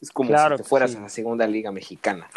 Es 0.01 0.11
como 0.11 0.37
si 0.37 0.57
te 0.57 0.65
fueras 0.65 0.97
a 0.97 1.01
la 1.01 1.09
segunda 1.09 1.47
liga 1.47 1.71
mexicana. 1.71 2.29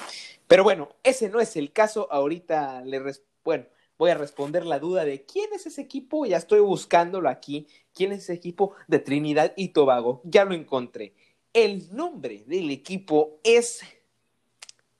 Pero 0.45 0.63
bueno, 0.63 0.89
ese 1.03 1.29
no 1.29 1.39
es 1.39 1.55
el 1.55 1.71
caso. 1.71 2.07
Ahorita 2.11 2.81
le 2.81 3.01
bueno, 3.43 3.65
voy 3.97 4.11
a 4.11 4.15
responder 4.15 4.65
la 4.65 4.79
duda 4.79 5.05
de 5.05 5.25
quién 5.25 5.53
es 5.53 5.65
ese 5.65 5.81
equipo. 5.81 6.25
Ya 6.25 6.37
estoy 6.37 6.59
buscándolo 6.59 7.29
aquí. 7.29 7.67
¿Quién 7.93 8.11
es 8.11 8.23
ese 8.23 8.33
equipo 8.33 8.73
de 8.87 8.99
Trinidad 8.99 9.53
y 9.55 9.69
Tobago? 9.69 10.21
Ya 10.23 10.45
lo 10.45 10.53
encontré. 10.53 11.13
El 11.53 11.95
nombre 11.95 12.43
del 12.47 12.71
equipo 12.71 13.39
es 13.43 13.81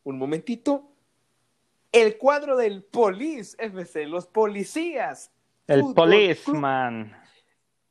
un 0.04 0.18
momentito. 0.18 0.90
El 1.92 2.18
cuadro 2.18 2.58
del 2.58 2.84
Police 2.84 3.56
FC, 3.60 4.06
los 4.06 4.28
policías. 4.28 5.32
El 5.68 5.94
Policeman. 5.96 7.16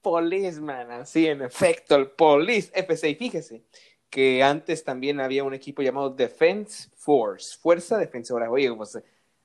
Policeman, 0.01 0.91
así 0.91 1.27
en 1.27 1.43
efecto, 1.43 1.95
el 1.97 2.11
Police 2.11 2.71
FC. 2.75 3.11
Y 3.11 3.15
fíjese 3.15 3.63
que 4.11 4.43
antes 4.43 4.85
también 4.85 5.21
había 5.21 5.45
un 5.45 5.55
equipo 5.55 5.81
llamado 5.81 6.11
Defense 6.11 6.91
Force, 6.95 7.57
Fuerza 7.59 7.97
Defensora. 7.97 8.51
Oye, 8.51 8.73
pues 8.75 8.99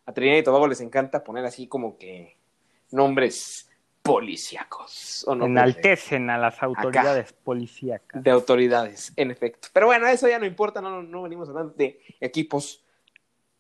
a 0.08 0.14
Trinidad 0.14 0.38
y 0.40 0.44
Tobago 0.44 0.68
les 0.68 0.82
encanta 0.82 1.24
poner 1.24 1.46
así 1.46 1.68
como 1.68 1.98
que 1.98 2.38
nombres 2.92 3.70
policíacos. 4.02 5.26
¿o 5.28 5.36
no 5.36 5.46
Enaltecen 5.46 6.30
a 6.30 6.38
las 6.38 6.64
autoridades 6.64 7.34
policíacas. 7.34 8.24
De 8.24 8.32
autoridades, 8.32 9.12
en 9.18 9.32
efecto. 9.32 9.68
Pero 9.74 9.88
bueno, 9.88 10.08
eso 10.08 10.30
ya 10.30 10.40
no 10.40 10.46
importa, 10.46 10.82
no, 10.82 11.04
no 11.04 11.24
venimos 11.24 11.50
hablando 11.50 11.74
de 11.74 12.00
equipos 12.22 12.86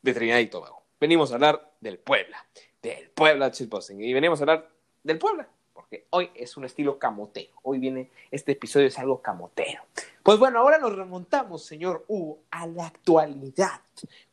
de 0.01 0.13
Trinidad 0.13 0.39
y 0.39 0.47
Tobago. 0.47 0.83
Venimos 1.01 1.31
a 1.31 1.35
hablar 1.35 1.73
del 1.81 1.99
Puebla, 1.99 2.37
del 2.81 3.09
Puebla 3.09 3.51
Chilposing. 3.51 4.01
Y 4.01 4.13
venimos 4.13 4.39
a 4.39 4.43
hablar 4.43 4.69
del 5.03 5.17
Puebla, 5.17 5.49
porque 5.77 6.07
hoy 6.09 6.31
es 6.33 6.57
un 6.57 6.65
estilo 6.65 6.97
camotero. 6.97 7.51
Hoy 7.61 7.77
viene, 7.77 8.09
este 8.31 8.53
episodio 8.53 8.87
es 8.87 8.97
algo 8.97 9.21
camotero. 9.21 9.83
Pues 10.23 10.39
bueno, 10.39 10.57
ahora 10.57 10.79
nos 10.79 10.95
remontamos, 10.95 11.63
señor 11.63 12.03
Hugo, 12.07 12.39
a 12.49 12.65
la 12.65 12.87
actualidad. 12.87 13.81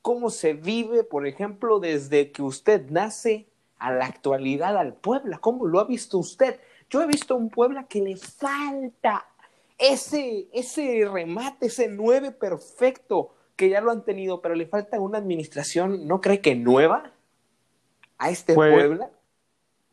¿Cómo 0.00 0.30
se 0.30 0.54
vive, 0.54 1.04
por 1.04 1.26
ejemplo, 1.26 1.80
desde 1.80 2.32
que 2.32 2.40
usted 2.40 2.88
nace 2.88 3.46
a 3.78 3.92
la 3.92 4.06
actualidad 4.06 4.78
al 4.78 4.94
Puebla? 4.94 5.36
¿Cómo 5.36 5.66
lo 5.66 5.80
ha 5.80 5.84
visto 5.84 6.16
usted? 6.16 6.58
Yo 6.88 7.02
he 7.02 7.06
visto 7.06 7.36
un 7.36 7.50
Puebla 7.50 7.84
que 7.84 8.00
le 8.00 8.16
falta 8.16 9.26
ese, 9.76 10.48
ese 10.50 11.06
remate, 11.12 11.66
ese 11.66 11.88
nueve 11.88 12.30
perfecto 12.30 13.34
que 13.54 13.68
ya 13.68 13.82
lo 13.82 13.90
han 13.90 14.02
tenido, 14.02 14.40
pero 14.40 14.54
le 14.54 14.64
falta 14.64 14.98
una 14.98 15.18
administración, 15.18 16.08
¿no 16.08 16.22
cree 16.22 16.40
que 16.40 16.54
nueva 16.54 17.12
a 18.16 18.30
este 18.30 18.54
pues, 18.54 18.72
Puebla? 18.72 19.10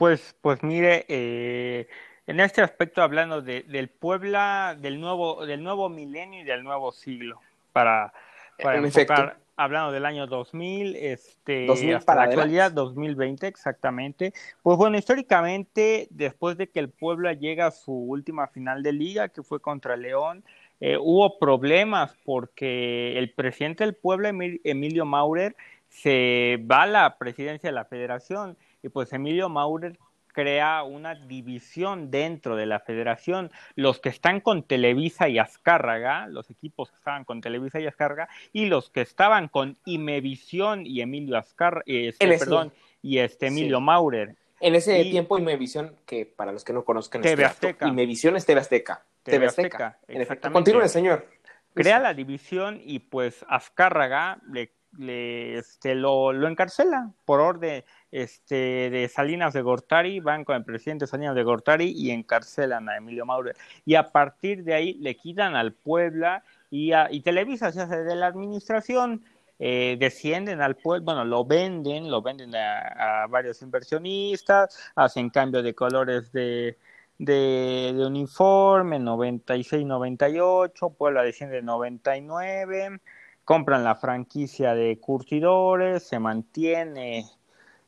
Pues, 0.02 0.36
pues 0.42 0.64
mire, 0.64 1.06
eh, 1.10 1.88
en 2.26 2.40
este 2.40 2.64
aspecto 2.64 3.04
hablando 3.04 3.44
de, 3.44 3.62
del 3.62 3.88
Puebla, 3.88 4.76
del 4.76 5.00
nuevo, 5.00 5.46
del 5.46 5.62
nuevo 5.62 5.90
milenio 5.90 6.42
y 6.42 6.44
del 6.44 6.64
nuevo 6.64 6.92
siglo, 6.92 7.40
para, 7.72 8.12
para 8.60 8.80
enfocar, 8.80 9.38
hablando 9.56 9.92
del 9.92 10.08
año 10.08 10.26
2000, 10.26 10.96
este, 10.96 11.94
hasta 11.94 12.16
la 12.16 12.24
actualidad, 12.24 12.72
2020 12.72 13.46
exactamente. 13.46 14.34
Pues 14.64 14.76
bueno, 14.76 14.98
históricamente, 14.98 16.08
después 16.10 16.58
de 16.58 16.68
que 16.68 16.80
el 16.80 16.90
Puebla 16.90 17.34
llega 17.34 17.68
a 17.68 17.72
su 17.72 17.94
última 17.94 18.48
final 18.48 18.82
de 18.82 18.94
liga, 18.94 19.30
que 19.30 19.44
fue 19.44 19.60
contra 19.60 19.96
León, 19.98 20.44
eh, 20.80 20.98
hubo 20.98 21.38
problemas 21.38 22.18
porque 22.26 23.20
el 23.20 23.30
presidente 23.34 23.84
del 23.84 23.94
Puebla, 23.94 24.30
Emilio 24.64 25.06
Maurer, 25.06 25.56
se 25.90 26.60
va 26.72 26.84
a 26.84 26.88
la 26.88 27.18
presidencia 27.20 27.70
de 27.70 27.76
la 27.76 27.86
federación 27.86 28.58
y 28.84 28.90
pues 28.90 29.14
Emilio 29.14 29.50
Maurer 29.50 29.98
crea 30.32 30.84
una 30.84 31.16
división 31.16 32.10
dentro 32.10 32.56
de 32.56 32.66
la 32.66 32.80
federación. 32.80 33.52
Los 33.76 34.00
que 34.00 34.10
están 34.10 34.40
con 34.40 34.64
Televisa 34.64 35.30
y 35.30 35.40
Azcárraga, 35.40 36.28
los 36.28 36.50
equipos 36.50 36.90
que 36.90 36.98
estaban 36.98 37.26
con 37.26 37.42
Televisa 37.42 37.80
y 37.80 37.88
Azcárraga, 37.88 38.30
y 38.54 38.66
los 38.66 38.90
que 38.90 39.02
estaban 39.02 39.48
con 39.48 39.78
Imevisión 39.86 40.86
y 40.86 41.02
Emilio 41.02 41.38
Azcárraga, 41.38 41.84
este, 41.86 42.28
perdón, 42.28 42.72
y 43.02 43.20
este 43.20 43.48
Emilio 43.48 43.80
Maurer. 43.82 44.36
En 44.60 44.76
ese 44.76 45.04
tiempo 45.06 45.38
Imevisión, 45.38 45.96
que 46.06 46.26
para 46.26 46.52
los 46.52 46.64
que 46.64 46.74
no 46.74 46.86
conozcan, 46.86 47.22
TV 47.22 47.46
Azteca. 47.46 47.88
Imevisión 47.88 48.36
es 48.36 48.46
TV 48.46 48.60
Azteca. 48.60 49.04
TV 49.24 49.48
Azteca. 49.48 50.00
En 50.08 50.22
efecto. 50.22 50.52
Continúe, 50.52 50.88
señor. 50.88 51.28
Crea 51.74 52.00
la 52.00 52.14
división 52.14 52.82
y 52.84 53.00
pues 53.00 53.46
Azcárraga 53.48 54.40
le 54.52 54.74
le, 54.98 55.58
este, 55.58 55.96
lo, 55.96 56.34
lo, 56.34 56.48
encarcela 56.48 57.12
por 57.26 57.40
orden 57.40 57.84
este, 58.12 58.90
de 58.90 59.08
Salinas 59.08 59.54
de 59.54 59.62
Gortari, 59.62 60.20
van 60.20 60.44
con 60.44 60.56
el 60.56 60.64
presidente 60.64 61.08
Salinas 61.08 61.36
de 61.36 61.44
Gortari 61.44 61.94
y 61.96 62.12
encarcelan 62.12 62.90
a 62.90 62.98
Emilio 62.98 63.26
Maurer. 63.26 63.56
Y 63.86 63.96
a 63.96 64.12
partir 64.12 64.64
de 64.64 64.74
ahí 64.74 64.94
le 64.96 65.16
quitan 65.16 65.56
al 65.56 65.74
Puebla 65.74 66.44
y, 66.70 66.92
a, 66.94 67.08
y 67.12 67.22
Televisa 67.22 67.72
se 67.72 67.82
hace 67.82 68.04
de 68.04 68.16
la 68.16 68.28
administración. 68.28 69.24
Eh, 69.64 69.96
descienden 70.00 70.60
al 70.60 70.76
pueblo, 70.76 71.06
bueno, 71.06 71.24
lo 71.24 71.46
venden, 71.46 72.10
lo 72.10 72.24
venden 72.24 72.56
a, 72.56 73.28
varios 73.30 73.62
inversionistas, 73.62 74.76
hacen 74.96 75.30
cambio 75.30 75.62
de 75.62 75.76
colores 75.76 76.32
de, 76.32 76.80
de, 77.20 77.94
de 77.96 78.04
uniforme, 78.08 78.98
96-98, 78.98 80.96
Puebla 80.98 81.22
desciende 81.22 81.62
99, 81.62 83.02
compran 83.46 83.84
la 83.84 83.96
franquicia 83.96 84.74
de 84.74 84.98
curtidores, 85.00 86.04
se 86.04 86.20
mantiene 86.20 87.26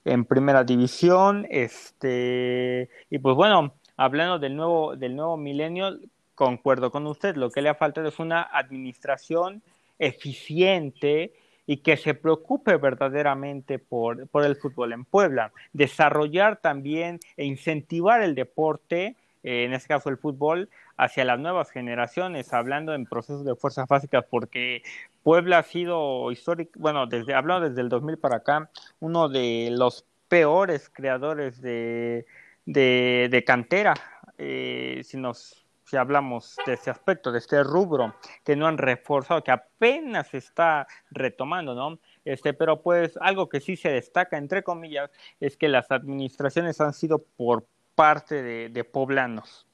en 0.05 0.25
primera 0.25 0.63
división, 0.63 1.47
este, 1.49 2.89
y 3.09 3.19
pues 3.19 3.35
bueno, 3.35 3.73
hablando 3.95 4.39
del 4.39 4.55
nuevo, 4.55 4.95
del 4.95 5.15
nuevo 5.15 5.37
milenio, 5.37 5.97
concuerdo 6.35 6.91
con 6.91 7.07
usted, 7.07 7.35
lo 7.35 7.49
que 7.51 7.61
le 7.61 7.69
ha 7.69 7.75
faltado 7.75 8.07
es 8.07 8.19
una 8.19 8.41
administración 8.41 9.61
eficiente 9.99 11.33
y 11.65 11.77
que 11.77 11.95
se 11.95 12.13
preocupe 12.13 12.75
verdaderamente 12.75 13.79
por, 13.79 14.27
por 14.27 14.43
el 14.43 14.57
fútbol 14.57 14.91
en 14.91 15.05
Puebla, 15.05 15.53
desarrollar 15.71 16.57
también 16.57 17.19
e 17.37 17.45
incentivar 17.45 18.21
el 18.21 18.35
deporte 18.35 19.15
eh, 19.43 19.65
en 19.65 19.73
este 19.73 19.89
caso 19.89 20.09
el 20.09 20.17
fútbol, 20.17 20.69
hacia 20.95 21.25
las 21.25 21.39
nuevas 21.39 21.69
generaciones, 21.69 22.53
hablando 22.53 22.93
en 22.93 23.05
procesos 23.05 23.43
de 23.43 23.55
fuerzas 23.55 23.87
básicas, 23.87 24.25
porque 24.29 24.83
Puebla 25.23 25.59
ha 25.59 25.63
sido 25.63 26.31
histórico, 26.31 26.71
bueno, 26.79 27.07
desde, 27.07 27.33
hablando 27.33 27.69
desde 27.69 27.81
el 27.81 27.89
2000 27.89 28.17
para 28.17 28.37
acá, 28.37 28.69
uno 28.99 29.29
de 29.29 29.69
los 29.71 30.05
peores 30.27 30.89
creadores 30.89 31.61
de, 31.61 32.25
de, 32.65 33.43
cantera, 33.45 33.93
eh, 34.37 35.01
si 35.03 35.17
nos 35.17 35.63
si 35.85 35.97
hablamos 35.97 36.55
de 36.65 36.73
este 36.73 36.89
aspecto, 36.89 37.31
de 37.31 37.39
este 37.39 37.63
rubro, 37.63 38.15
que 38.43 38.55
no 38.55 38.67
han 38.67 38.77
reforzado, 38.77 39.43
que 39.43 39.51
apenas 39.51 40.33
está 40.33 40.87
retomando, 41.11 41.75
¿no? 41.75 41.99
Este, 42.25 42.53
pero 42.53 42.81
pues 42.81 43.17
algo 43.21 43.49
que 43.49 43.59
sí 43.59 43.75
se 43.75 43.89
destaca, 43.89 44.37
entre 44.37 44.63
comillas, 44.63 45.11
es 45.39 45.57
que 45.57 45.67
las 45.67 45.91
administraciones 45.91 46.81
han 46.81 46.93
sido 46.93 47.19
por 47.19 47.67
parte 47.95 48.41
de, 48.41 48.83
poblanos. 48.83 49.67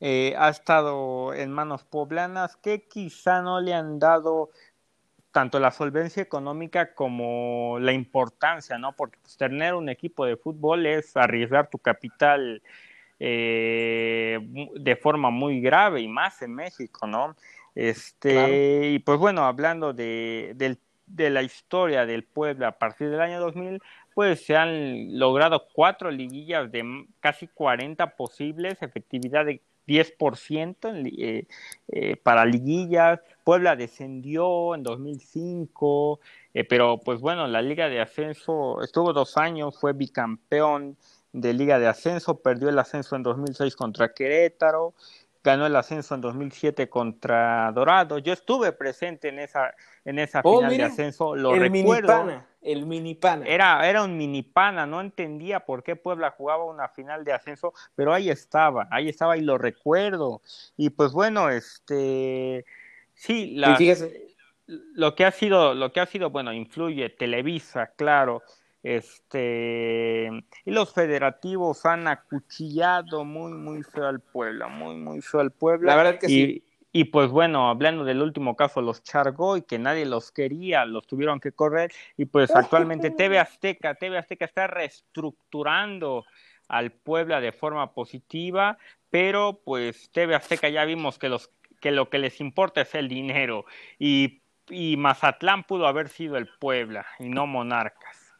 Eh, 0.00 0.34
ha 0.38 0.48
estado 0.48 1.34
en 1.34 1.52
manos 1.52 1.84
poblanas 1.84 2.56
que 2.56 2.88
quizá 2.88 3.42
no 3.42 3.60
le 3.60 3.74
han 3.74 3.98
dado 3.98 4.50
tanto 5.30 5.60
la 5.60 5.70
solvencia 5.70 6.22
económica 6.22 6.94
como 6.94 7.78
la 7.80 7.92
importancia, 7.92 8.78
¿no? 8.78 8.92
Porque 8.96 9.18
pues, 9.22 9.36
tener 9.36 9.74
un 9.74 9.88
equipo 9.88 10.24
de 10.24 10.36
fútbol 10.36 10.86
es 10.86 11.16
arriesgar 11.16 11.68
tu 11.68 11.78
capital 11.78 12.62
eh, 13.18 14.38
de 14.74 14.96
forma 14.96 15.30
muy 15.30 15.60
grave 15.60 16.00
y 16.00 16.08
más 16.08 16.40
en 16.42 16.54
México, 16.54 17.06
¿no? 17.06 17.36
Este, 17.74 18.88
y 18.88 18.98
pues 19.00 19.18
bueno, 19.18 19.44
hablando 19.44 19.92
de, 19.92 20.54
de 21.06 21.30
la 21.30 21.42
historia 21.42 22.06
del 22.06 22.24
pueblo 22.24 22.66
a 22.66 22.72
partir 22.72 23.10
del 23.10 23.20
año 23.20 23.38
2000, 23.38 23.80
pues 24.14 24.44
se 24.44 24.56
han 24.56 25.18
logrado 25.18 25.66
cuatro 25.72 26.10
liguillas 26.10 26.70
de 26.72 27.06
casi 27.20 27.46
40 27.46 28.16
posibles, 28.16 28.82
efectividad 28.82 29.44
de 29.44 29.60
10% 29.86 31.12
eh, 31.18 31.46
eh, 31.88 32.16
para 32.16 32.44
liguillas. 32.44 33.20
Puebla 33.44 33.76
descendió 33.76 34.74
en 34.74 34.82
2005, 34.82 36.20
eh, 36.54 36.64
pero 36.64 36.98
pues 36.98 37.20
bueno, 37.20 37.46
la 37.46 37.62
Liga 37.62 37.88
de 37.88 38.00
Ascenso 38.00 38.82
estuvo 38.82 39.12
dos 39.12 39.36
años, 39.36 39.78
fue 39.78 39.92
bicampeón 39.92 40.96
de 41.32 41.52
Liga 41.52 41.78
de 41.78 41.88
Ascenso, 41.88 42.40
perdió 42.40 42.68
el 42.68 42.78
ascenso 42.78 43.16
en 43.16 43.22
2006 43.22 43.76
contra 43.76 44.12
Querétaro, 44.12 44.94
ganó 45.42 45.66
el 45.66 45.76
ascenso 45.76 46.14
en 46.14 46.20
2007 46.20 46.88
contra 46.88 47.70
Dorado. 47.72 48.18
Yo 48.18 48.32
estuve 48.32 48.72
presente 48.72 49.28
en 49.28 49.38
esa 49.38 49.74
en 50.04 50.18
esa 50.18 50.40
oh, 50.44 50.58
final 50.58 50.76
de 50.76 50.84
ascenso, 50.84 51.36
lo 51.36 51.54
recuerdo. 51.54 52.42
El 52.62 52.86
mini 52.86 53.14
pana. 53.14 53.46
Era, 53.46 53.88
era 53.88 54.02
un 54.02 54.16
mini 54.16 54.42
pana, 54.42 54.86
no 54.86 55.00
entendía 55.00 55.60
por 55.60 55.82
qué 55.82 55.96
Puebla 55.96 56.30
jugaba 56.30 56.64
una 56.64 56.88
final 56.88 57.24
de 57.24 57.32
ascenso, 57.32 57.72
pero 57.94 58.12
ahí 58.12 58.30
estaba, 58.30 58.88
ahí 58.90 59.08
estaba 59.08 59.36
y 59.36 59.42
lo 59.42 59.58
recuerdo. 59.58 60.42
Y 60.76 60.90
pues 60.90 61.12
bueno, 61.12 61.48
este 61.50 62.64
sí, 63.14 63.54
la, 63.56 63.78
lo 64.66 65.14
que 65.14 65.24
ha 65.24 65.30
sido, 65.30 65.74
lo 65.74 65.92
que 65.92 66.00
ha 66.00 66.06
sido, 66.06 66.30
bueno, 66.30 66.52
influye 66.52 67.08
Televisa, 67.10 67.92
claro, 67.96 68.42
este 68.82 70.30
y 70.64 70.70
los 70.70 70.92
federativos 70.92 71.84
han 71.84 72.08
acuchillado 72.08 73.24
muy 73.24 73.52
muy 73.52 73.82
feo 73.82 74.06
al 74.06 74.20
Puebla, 74.20 74.68
muy 74.68 74.96
muy 74.96 75.20
feo 75.20 75.40
al 75.40 75.50
Puebla. 75.50 75.94
La 75.94 76.02
verdad 76.02 76.18
que 76.18 76.28
sí 76.28 76.64
y 76.92 77.04
pues 77.04 77.30
bueno, 77.30 77.68
hablando 77.68 78.04
del 78.04 78.20
último 78.20 78.56
caso, 78.56 78.80
los 78.80 79.02
Chargoy, 79.02 79.62
que 79.62 79.78
nadie 79.78 80.06
los 80.06 80.32
quería, 80.32 80.84
los 80.84 81.06
tuvieron 81.06 81.38
que 81.38 81.52
correr. 81.52 81.92
Y 82.16 82.24
pues 82.24 82.54
actualmente 82.54 83.10
TV 83.10 83.38
Azteca, 83.38 83.94
TV 83.94 84.18
Azteca 84.18 84.44
está 84.44 84.66
reestructurando 84.66 86.24
al 86.68 86.90
Puebla 86.90 87.40
de 87.40 87.52
forma 87.52 87.92
positiva, 87.92 88.78
pero 89.08 89.60
pues 89.64 90.10
TV 90.10 90.34
Azteca 90.34 90.68
ya 90.68 90.84
vimos 90.84 91.18
que, 91.18 91.28
los, 91.28 91.50
que 91.80 91.92
lo 91.92 92.10
que 92.10 92.18
les 92.18 92.40
importa 92.40 92.80
es 92.80 92.94
el 92.96 93.08
dinero. 93.08 93.66
Y, 93.98 94.42
y 94.68 94.96
Mazatlán 94.96 95.64
pudo 95.64 95.86
haber 95.86 96.08
sido 96.08 96.36
el 96.36 96.48
Puebla 96.58 97.06
y 97.20 97.28
no 97.28 97.46
Monarcas. 97.46 98.34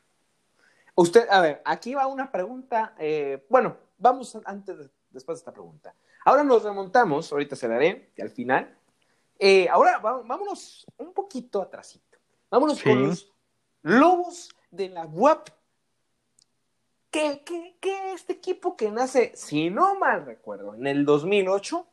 Usted, 0.97 1.29
a 1.31 1.41
ver, 1.41 1.63
aquí 1.65 1.95
va 1.95 2.09
una 2.09 2.33
pregunta. 2.33 2.95
Eh, 2.99 3.47
bueno, 3.49 3.77
vamos 3.97 4.37
antes, 4.45 4.91
después 5.11 5.39
de 5.39 5.41
esta 5.41 5.53
pregunta. 5.53 5.95
Ahora 6.25 6.45
nos 6.45 6.63
remontamos, 6.63 7.33
ahorita 7.33 7.57
se 7.57 7.69
daré, 7.69 8.11
al 8.19 8.31
final. 8.31 8.77
Eh, 9.39 9.69
ahora 9.71 9.99
vámonos 9.99 10.87
un 10.99 11.13
poquito 11.15 11.63
atrásito. 11.63 12.19
Vámonos 12.51 12.83
con 12.83 13.07
los 13.07 13.33
Lobos 13.83 14.51
de 14.71 14.91
la 14.91 15.07
UAP. 15.07 15.49
¿Qué, 17.11 17.43
qué, 17.45 17.77
qué 17.81 18.13
este 18.13 18.35
equipo 18.35 18.77
que 18.77 18.91
nace, 18.91 19.33
si 19.35 19.71
no 19.71 19.99
mal 19.99 20.27
recuerdo, 20.27 20.75
en 20.75 20.87
el 20.87 21.05
2008? 21.05 21.87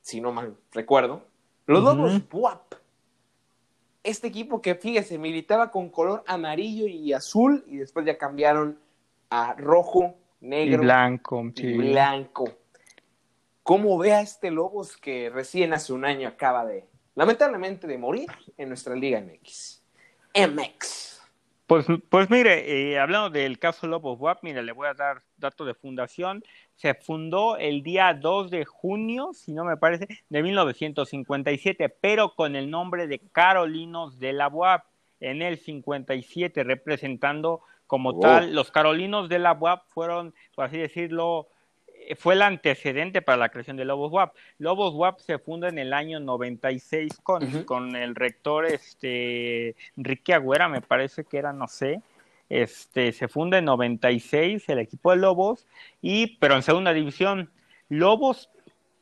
Si 0.00 0.20
no 0.20 0.32
mal 0.32 0.56
recuerdo. 0.70 1.26
Los 1.66 1.82
Lobos 1.82 2.22
UAP. 2.32 2.74
Este 4.04 4.28
equipo 4.28 4.60
que, 4.62 4.74
fíjese, 4.74 5.18
militaba 5.18 5.70
con 5.70 5.88
color 5.88 6.22
amarillo 6.26 6.86
y 6.86 7.12
azul 7.12 7.64
y 7.66 7.78
después 7.78 8.06
ya 8.06 8.16
cambiaron 8.16 8.78
a 9.30 9.54
rojo 9.54 10.14
negro 10.44 10.82
y 10.82 10.84
blanco. 10.84 11.52
Y 11.56 11.72
blanco. 11.76 12.58
¿Cómo 13.62 13.96
ve 13.98 14.12
a 14.12 14.20
este 14.20 14.50
Lobos 14.50 14.96
que 14.96 15.30
recién 15.30 15.72
hace 15.72 15.92
un 15.92 16.04
año 16.04 16.28
acaba 16.28 16.66
de, 16.66 16.84
lamentablemente, 17.14 17.86
de 17.86 17.96
morir 17.96 18.28
en 18.58 18.68
nuestra 18.68 18.94
Liga 18.94 19.20
MX? 19.20 19.82
MX. 20.34 21.22
Pues, 21.66 21.86
pues 22.10 22.28
mire, 22.28 22.92
eh, 22.92 22.98
hablando 22.98 23.30
del 23.30 23.58
caso 23.58 23.86
Lobos 23.86 24.20
WAP, 24.20 24.42
mire, 24.42 24.62
le 24.62 24.72
voy 24.72 24.86
a 24.86 24.92
dar 24.92 25.22
dato 25.38 25.64
de 25.64 25.72
fundación. 25.72 26.44
Se 26.74 26.92
fundó 26.92 27.56
el 27.56 27.82
día 27.82 28.12
2 28.12 28.50
de 28.50 28.66
junio, 28.66 29.30
si 29.32 29.54
no 29.54 29.64
me 29.64 29.78
parece, 29.78 30.08
de 30.28 30.42
1957, 30.42 31.88
pero 31.88 32.34
con 32.34 32.54
el 32.54 32.70
nombre 32.70 33.06
de 33.06 33.18
Carolinos 33.18 34.18
de 34.18 34.34
la 34.34 34.48
UAP 34.48 34.84
en 35.20 35.40
el 35.40 35.56
57, 35.56 36.64
representando 36.64 37.62
como 37.94 38.18
tal, 38.18 38.52
los 38.52 38.72
Carolinos 38.72 39.28
de 39.28 39.38
la 39.38 39.52
UAP 39.52 39.84
fueron, 39.86 40.34
por 40.56 40.64
así 40.64 40.78
decirlo, 40.78 41.46
eh, 41.86 42.16
fue 42.16 42.34
el 42.34 42.42
antecedente 42.42 43.22
para 43.22 43.38
la 43.38 43.50
creación 43.50 43.76
de 43.76 43.84
Lobos 43.84 44.10
WAP. 44.10 44.34
Lobos 44.58 44.94
WAP 44.94 45.20
se 45.20 45.38
funda 45.38 45.68
en 45.68 45.78
el 45.78 45.92
año 45.92 46.18
96 46.18 47.20
con, 47.22 47.62
con 47.62 47.94
el 47.94 48.16
rector 48.16 48.66
este, 48.66 49.76
Enrique 49.96 50.34
Agüera, 50.34 50.68
me 50.68 50.80
parece 50.80 51.22
que 51.22 51.38
era, 51.38 51.52
no 51.52 51.68
sé. 51.68 52.02
Este, 52.48 53.12
se 53.12 53.28
funda 53.28 53.58
en 53.58 53.66
96 53.66 54.68
el 54.70 54.80
equipo 54.80 55.12
de 55.12 55.18
Lobos, 55.18 55.64
y, 56.02 56.36
pero 56.38 56.56
en 56.56 56.62
segunda 56.64 56.92
división. 56.92 57.48
Lobos, 57.88 58.50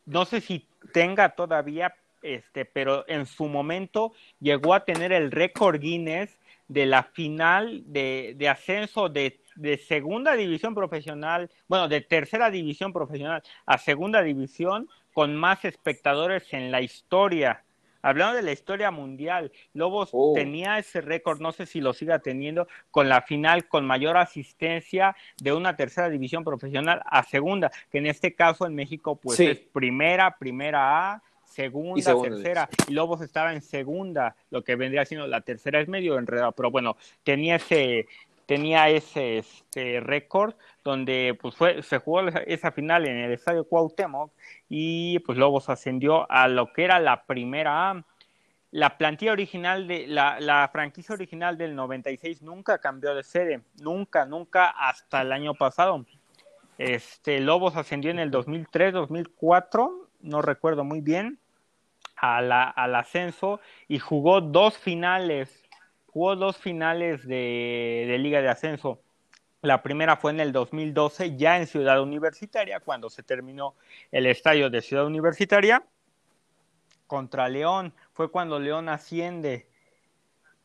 no 0.04 0.26
sé 0.26 0.42
si 0.42 0.66
tenga 0.92 1.30
todavía, 1.30 1.94
este, 2.20 2.66
pero 2.66 3.08
en 3.08 3.24
su 3.24 3.46
momento 3.46 4.12
llegó 4.38 4.74
a 4.74 4.84
tener 4.84 5.12
el 5.12 5.30
récord 5.30 5.80
Guinness 5.80 6.38
de 6.72 6.86
la 6.86 7.02
final 7.02 7.82
de, 7.86 8.34
de 8.36 8.48
ascenso 8.48 9.08
de, 9.08 9.40
de, 9.56 9.76
segunda 9.76 10.34
división 10.34 10.74
profesional, 10.74 11.50
bueno, 11.68 11.86
de 11.88 12.00
tercera 12.00 12.50
división 12.50 12.92
profesional 12.92 13.42
a 13.66 13.76
segunda 13.76 14.22
división 14.22 14.88
con 15.12 15.36
más 15.36 15.64
espectadores 15.64 16.52
en 16.52 16.72
la 16.72 16.80
historia. 16.80 17.62
Hablando 18.00 18.34
de 18.34 18.42
la 18.42 18.52
historia 18.52 18.90
mundial, 18.90 19.52
Lobos 19.74 20.08
oh. 20.12 20.32
tenía 20.34 20.78
ese 20.78 21.00
récord, 21.02 21.40
no 21.40 21.52
sé 21.52 21.66
si 21.66 21.80
lo 21.80 21.92
siga 21.92 22.18
teniendo, 22.18 22.66
con 22.90 23.08
la 23.08 23.22
final 23.22 23.68
con 23.68 23.86
mayor 23.86 24.16
asistencia 24.16 25.14
de 25.40 25.52
una 25.52 25.76
tercera 25.76 26.08
división 26.08 26.42
profesional 26.42 27.02
a 27.04 27.22
segunda, 27.22 27.70
que 27.90 27.98
en 27.98 28.06
este 28.06 28.34
caso 28.34 28.66
en 28.66 28.74
México 28.74 29.16
pues 29.16 29.38
es 29.38 29.58
primera, 29.58 30.36
primera 30.38 31.12
A, 31.12 31.22
segunda, 31.52 32.22
tercera, 32.22 32.68
y 32.88 32.92
Lobos 32.92 33.20
estaba 33.20 33.52
en 33.52 33.62
segunda, 33.62 34.34
lo 34.50 34.62
que 34.64 34.76
vendría 34.76 35.04
siendo 35.04 35.26
la 35.26 35.42
tercera 35.42 35.80
es 35.80 35.88
medio 35.88 36.18
enredado, 36.18 36.52
pero 36.52 36.70
bueno, 36.70 36.96
tenía 37.24 37.56
ese 37.56 38.06
tenía 38.46 38.88
ese 38.88 39.38
este, 39.38 40.00
récord 40.00 40.54
donde 40.84 41.38
pues 41.40 41.54
fue 41.54 41.82
se 41.82 41.98
jugó 41.98 42.28
esa 42.28 42.72
final 42.72 43.06
en 43.06 43.16
el 43.16 43.32
estadio 43.32 43.64
Cuauhtémoc 43.64 44.32
y 44.68 45.20
pues 45.20 45.38
Lobos 45.38 45.68
ascendió 45.68 46.30
a 46.30 46.48
lo 46.48 46.72
que 46.72 46.84
era 46.84 47.00
la 47.00 47.24
primera. 47.24 48.04
La 48.70 48.96
plantilla 48.96 49.32
original 49.32 49.86
de 49.86 50.06
la, 50.06 50.40
la 50.40 50.68
franquicia 50.72 51.14
original 51.14 51.58
del 51.58 51.74
96 51.76 52.40
nunca 52.42 52.78
cambió 52.78 53.14
de 53.14 53.22
sede, 53.22 53.60
nunca, 53.80 54.24
nunca 54.24 54.68
hasta 54.68 55.22
el 55.22 55.32
año 55.32 55.54
pasado. 55.54 56.06
Este 56.78 57.40
Lobos 57.40 57.76
ascendió 57.76 58.10
en 58.10 58.18
el 58.18 58.30
2003, 58.30 58.94
2004, 58.94 60.08
no 60.22 60.42
recuerdo 60.42 60.84
muy 60.84 61.00
bien 61.00 61.38
al 62.22 62.94
ascenso 62.94 63.60
y 63.88 63.98
jugó 63.98 64.40
dos 64.40 64.78
finales, 64.78 65.64
jugó 66.06 66.36
dos 66.36 66.56
finales 66.56 67.26
de, 67.26 68.16
Liga 68.20 68.40
de 68.40 68.48
Ascenso. 68.48 69.00
La 69.60 69.82
primera 69.82 70.16
fue 70.16 70.30
en 70.30 70.40
el 70.40 70.52
2012, 70.52 71.36
ya 71.36 71.58
en 71.58 71.66
Ciudad 71.66 72.00
Universitaria, 72.00 72.80
cuando 72.80 73.10
se 73.10 73.22
terminó 73.22 73.74
el 74.12 74.26
estadio 74.26 74.70
de 74.70 74.82
Ciudad 74.82 75.04
Universitaria, 75.04 75.84
contra 77.08 77.48
León. 77.48 77.92
Fue 78.12 78.30
cuando 78.30 78.58
León 78.58 78.88
asciende, 78.88 79.66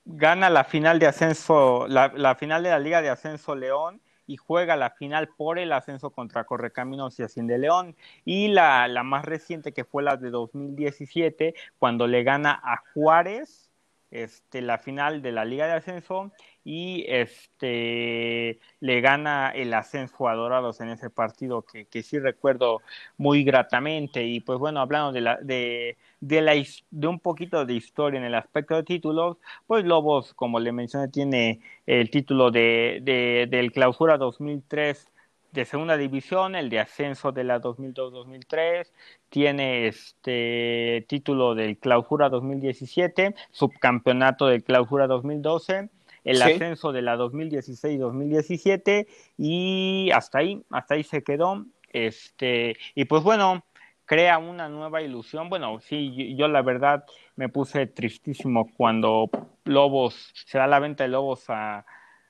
gana 0.06 0.50
la 0.52 0.64
final 0.64 1.00
de 1.00 1.08
ascenso, 1.08 1.88
la 1.88 2.36
final 2.36 2.64
de 2.64 2.70
la 2.70 2.80
Liga 2.80 3.02
de 3.02 3.10
Ascenso 3.10 3.56
León, 3.56 4.00
y 4.28 4.38
juega 4.38 4.76
la 4.76 4.92
final 4.92 5.30
por 5.30 5.58
el 5.58 5.72
ascenso 5.72 6.12
contra 6.12 6.44
Correcaminos 6.44 7.20
y 7.20 7.24
Asciende 7.24 7.58
León. 7.58 7.96
Y 8.26 8.50
la, 8.50 8.88
la 8.88 9.04
más 9.04 9.26
reciente 9.26 9.72
que 9.74 9.86
fue 9.86 10.04
la 10.04 10.18
de 10.18 10.30
2017, 10.30 11.56
cuando 11.80 12.08
le 12.08 12.24
gana 12.24 12.60
a 12.64 12.84
Juárez 12.94 13.67
este, 14.12 14.62
la 14.62 14.78
final 14.78 15.22
de 15.22 15.32
la 15.32 15.46
Liga 15.46 15.68
de 15.68 15.74
Ascenso 15.74 16.32
y 16.64 17.06
este 17.08 18.60
le 18.80 19.02
gana 19.02 19.50
el 19.50 19.74
ascenso 19.74 20.28
a 20.28 20.36
Dorados 20.36 20.82
en 20.82 20.90
ese 20.90 21.10
partido 21.10 21.62
que, 21.64 21.86
que 21.86 22.04
sí 22.04 22.20
recuerdo 22.20 22.82
muy 23.18 23.44
gratamente. 23.44 24.24
Y 24.26 24.40
pues 24.40 24.60
bueno 24.60 24.80
hablando 24.82 25.12
de 25.12 25.22
la 25.22 25.38
de, 25.38 25.98
de 26.20 26.42
la 26.42 26.54
de 26.92 27.08
un 27.08 27.20
poquito 27.20 27.66
de 27.66 27.74
historia 27.74 28.18
en 28.20 28.26
el 28.26 28.36
aspecto 28.36 28.76
de 28.76 28.84
títulos 28.84 29.38
pues 29.66 29.86
Lobos 29.86 30.34
como 30.34 30.60
le 30.60 30.72
mencioné 30.72 31.08
tiene 31.10 31.60
el 31.86 32.10
título 32.10 32.52
de, 32.52 33.00
de 33.04 33.48
del 33.50 33.72
clausura 33.72 34.18
2003 34.18 35.08
de 35.52 35.66
segunda 35.66 35.98
división, 35.98 36.56
el 36.56 36.70
de 36.70 36.80
ascenso 36.80 37.32
de 37.32 37.44
la 37.44 37.62
2002-2003, 37.62 38.88
tiene 39.30 39.88
este 39.88 41.06
título 41.08 41.56
del 41.56 41.78
clausura 41.78 42.30
2017, 42.30 43.36
subcampeonato 43.52 44.48
del 44.48 44.64
clausura 44.64 45.08
2012 45.08 45.90
el 46.28 46.42
ascenso 46.42 46.92
de 46.92 47.02
la 47.02 47.16
2016-2017 47.16 49.08
y 49.38 50.12
hasta 50.14 50.40
ahí, 50.40 50.62
hasta 50.72 50.96
ahí 50.96 51.04
se 51.04 51.24
quedó. 51.24 51.66
Este, 51.94 52.76
y 52.96 53.06
pues 53.06 53.24
bueno, 53.24 53.64
crea 54.06 54.38
una 54.38 54.68
nueva 54.68 55.02
ilusión. 55.02 55.48
Bueno, 55.50 55.80
sí, 55.80 56.36
yo, 56.36 56.50
la 56.50 56.62
verdad 56.62 57.06
me 57.38 57.48
puse 57.48 57.88
tristísimo 57.88 58.70
cuando 58.76 59.30
Lobos, 59.64 60.34
se 60.46 60.58
da 60.58 60.68
la 60.68 60.80
venta 60.80 61.06
de 61.06 61.10
Lobos 61.10 61.46
a, 61.50 61.86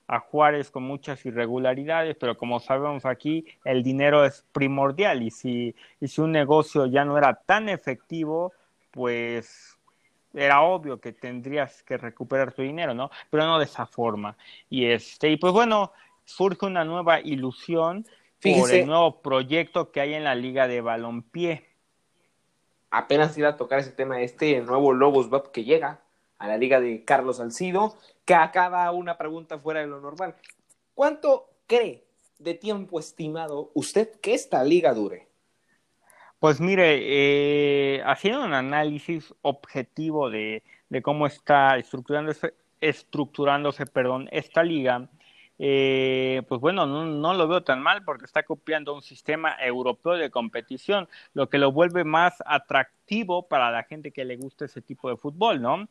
a 0.07 0.19
Juárez 0.19 0.71
con 0.71 0.83
muchas 0.83 1.25
irregularidades, 1.25 2.15
pero 2.17 2.37
como 2.37 2.59
sabemos 2.59 3.05
aquí, 3.05 3.45
el 3.65 3.83
dinero 3.83 4.23
es 4.23 4.45
primordial 4.53 5.21
y 5.21 5.31
si, 5.31 5.75
y 5.99 6.07
si 6.07 6.21
un 6.21 6.31
negocio 6.31 6.85
ya 6.85 7.03
no 7.03 7.17
era 7.17 7.35
tan 7.45 7.67
efectivo, 7.67 8.53
pues 8.91 9.77
era 10.33 10.61
obvio 10.61 10.99
que 10.99 11.11
tendrías 11.11 11.83
que 11.83 11.97
recuperar 11.97 12.53
tu 12.53 12.61
dinero, 12.61 12.93
¿no? 12.93 13.09
Pero 13.29 13.45
no 13.45 13.59
de 13.59 13.65
esa 13.65 13.85
forma. 13.85 14.37
Y 14.69 14.85
este, 14.85 15.29
y 15.29 15.37
pues 15.37 15.51
bueno, 15.51 15.91
surge 16.23 16.65
una 16.65 16.85
nueva 16.85 17.19
ilusión 17.19 18.05
por 18.41 18.71
el 18.71 18.85
nuevo 18.85 19.21
proyecto 19.21 19.91
que 19.91 19.99
hay 19.99 20.13
en 20.13 20.23
la 20.23 20.35
Liga 20.35 20.67
de 20.67 20.81
Balompié. 20.81 21.65
Apenas 22.91 23.37
iba 23.37 23.49
a 23.49 23.57
tocar 23.57 23.79
ese 23.79 23.91
tema, 23.91 24.21
este 24.21 24.61
nuevo 24.61 24.93
Lobos 24.93 25.29
Bob 25.29 25.51
que 25.51 25.65
llega 25.65 26.01
a 26.39 26.47
la 26.47 26.57
liga 26.57 26.79
de 26.79 27.03
Carlos 27.03 27.37
Salcido, 27.37 27.97
que 28.25 28.35
acaba 28.35 28.91
una 28.91 29.17
pregunta 29.17 29.59
fuera 29.59 29.81
de 29.81 29.87
lo 29.87 29.99
normal. 29.99 30.35
¿Cuánto 30.93 31.49
cree 31.67 32.03
de 32.39 32.53
tiempo 32.53 32.99
estimado 32.99 33.71
usted 33.73 34.19
que 34.19 34.33
esta 34.33 34.63
liga 34.63 34.93
dure? 34.93 35.27
Pues 36.39 36.61
mire, 36.61 36.99
eh, 37.01 38.03
haciendo 38.05 38.45
un 38.45 38.53
análisis 38.53 39.33
objetivo 39.41 40.29
de, 40.29 40.61
cómo 41.01 41.25
está 41.25 41.77
estructurándose, 41.77 42.53
estructurándose 42.79 43.87
perdón, 43.87 44.29
esta 44.31 44.61
liga, 44.61 45.09
eh, 45.57 46.43
pues 46.47 46.61
bueno, 46.61 46.85
no, 46.85 47.33
lo 47.33 47.47
veo 47.47 47.63
tan 47.63 47.81
mal 47.81 48.03
porque 48.03 48.25
está 48.25 48.43
copiando 48.43 48.93
un 48.93 49.01
sistema 49.01 49.55
europeo 49.59 50.13
de 50.13 50.29
competición, 50.29 51.09
lo 51.33 51.49
que 51.49 51.57
lo 51.57 51.71
vuelve 51.71 52.03
más 52.03 52.35
atractivo 52.45 53.47
para 53.47 53.71
la 53.71 53.83
gente 53.83 54.11
que 54.11 54.23
le 54.23 54.37
gusta 54.37 54.65
ese 54.65 54.83
tipo 54.83 55.09
de 55.09 55.17
fútbol, 55.17 55.59
¿no? 55.59 55.87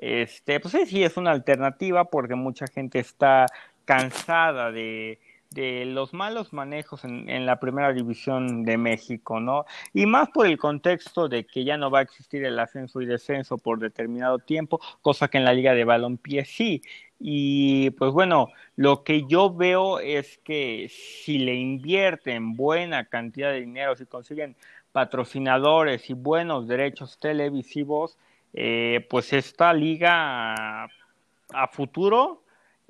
Este, 0.00 0.60
pues 0.60 0.74
sí, 0.88 1.04
es 1.04 1.18
una 1.18 1.30
alternativa 1.30 2.06
porque 2.06 2.34
mucha 2.34 2.66
gente 2.66 2.98
está 3.00 3.44
cansada 3.84 4.72
de, 4.72 5.18
de 5.50 5.84
los 5.84 6.14
malos 6.14 6.54
manejos 6.54 7.04
en, 7.04 7.28
en, 7.28 7.44
la 7.44 7.60
primera 7.60 7.92
división 7.92 8.64
de 8.64 8.78
México, 8.78 9.40
¿no? 9.40 9.66
Y 9.92 10.06
más 10.06 10.30
por 10.30 10.46
el 10.46 10.56
contexto 10.56 11.28
de 11.28 11.44
que 11.44 11.64
ya 11.64 11.76
no 11.76 11.90
va 11.90 11.98
a 11.98 12.02
existir 12.02 12.42
el 12.46 12.58
ascenso 12.58 13.02
y 13.02 13.06
descenso 13.06 13.58
por 13.58 13.78
determinado 13.78 14.38
tiempo, 14.38 14.80
cosa 15.02 15.28
que 15.28 15.36
en 15.36 15.44
la 15.44 15.52
liga 15.52 15.74
de 15.74 15.84
balompié 15.84 16.46
sí. 16.46 16.80
Y 17.18 17.90
pues 17.90 18.10
bueno, 18.12 18.48
lo 18.76 19.04
que 19.04 19.26
yo 19.28 19.52
veo 19.54 20.00
es 20.00 20.38
que 20.38 20.90
si 20.90 21.38
le 21.38 21.56
invierten 21.56 22.56
buena 22.56 23.04
cantidad 23.04 23.50
de 23.52 23.60
dinero, 23.60 23.96
si 23.96 24.06
consiguen 24.06 24.56
patrocinadores 24.92 26.08
y 26.08 26.14
buenos 26.14 26.66
derechos 26.66 27.18
televisivos, 27.20 28.16
eh, 28.54 29.06
pues 29.08 29.32
esta 29.32 29.72
liga 29.72 30.84
a 31.52 31.68
futuro 31.72 32.42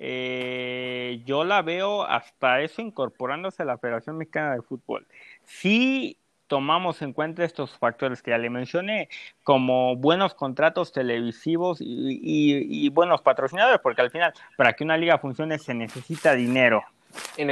eh, 0.02 1.20
yo 1.26 1.44
la 1.44 1.60
veo 1.60 2.04
hasta 2.04 2.62
eso 2.62 2.80
incorporándose 2.80 3.62
a 3.62 3.66
la 3.66 3.76
Federación 3.76 4.16
Mexicana 4.16 4.54
de 4.54 4.62
Fútbol. 4.62 5.06
Si 5.44 6.16
tomamos 6.46 7.02
en 7.02 7.12
cuenta 7.12 7.44
estos 7.44 7.78
factores 7.78 8.22
que 8.22 8.30
ya 8.30 8.38
le 8.38 8.48
mencioné, 8.48 9.10
como 9.44 9.96
buenos 9.96 10.34
contratos 10.34 10.92
televisivos 10.92 11.78
y 11.80 12.88
buenos 12.88 13.20
patrocinadores, 13.20 13.78
porque 13.82 14.00
al 14.00 14.10
final, 14.10 14.32
para 14.56 14.72
que 14.72 14.84
una 14.84 14.96
liga 14.96 15.18
funcione 15.18 15.58
se 15.58 15.74
necesita 15.74 16.34
dinero. 16.34 16.82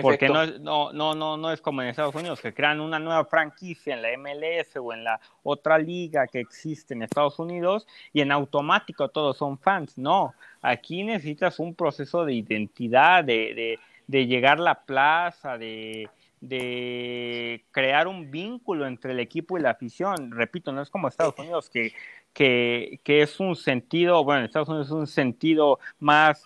Porque 0.03 0.29
no, 0.29 0.47
no, 0.47 0.93
no, 0.93 1.15
no, 1.15 1.37
no 1.37 1.53
es 1.53 1.61
como 1.61 1.83
en 1.83 1.89
Estados 1.89 2.15
Unidos, 2.15 2.41
que 2.41 2.53
crean 2.53 2.81
una 2.81 2.99
nueva 2.99 3.25
franquicia 3.25 3.95
en 3.95 4.03
la 4.03 4.09
MLS 4.17 4.77
o 4.77 4.93
en 4.93 5.05
la 5.05 5.21
otra 5.43 5.79
liga 5.79 6.27
que 6.27 6.41
existe 6.41 6.95
en 6.95 7.03
Estados 7.03 7.39
Unidos 7.39 7.87
y 8.13 8.21
en 8.21 8.33
automático 8.33 9.09
todos 9.09 9.37
son 9.37 9.59
fans. 9.59 9.97
No, 9.97 10.35
aquí 10.63 11.03
necesitas 11.03 11.59
un 11.59 11.75
proceso 11.75 12.25
de 12.25 12.35
identidad, 12.35 13.25
de, 13.25 13.55
de, 13.55 13.79
de 14.07 14.27
llegar 14.27 14.59
a 14.59 14.63
la 14.63 14.75
plaza, 14.83 15.59
de, 15.59 16.09
de 16.41 17.65
crear 17.71 18.07
un 18.09 18.31
vínculo 18.31 18.87
entre 18.87 19.13
el 19.13 19.21
equipo 19.21 19.59
y 19.59 19.63
la 19.63 19.71
afición. 19.71 20.31
Repito, 20.31 20.73
no 20.73 20.83
es 20.83 20.91
como 20.91 21.09
Estados 21.09 21.39
Unidos, 21.39 21.71
que, 21.71 21.93
que, 22.33 23.01
que 23.03 23.23
es 23.23 23.41
un 23.41 23.57
sentido, 23.57 24.23
bueno, 24.25 24.41
en 24.41 24.47
Estados 24.47 24.69
Unidos 24.69 24.89
es 24.89 24.93
un 24.93 25.07
sentido 25.07 25.79
más 25.99 26.45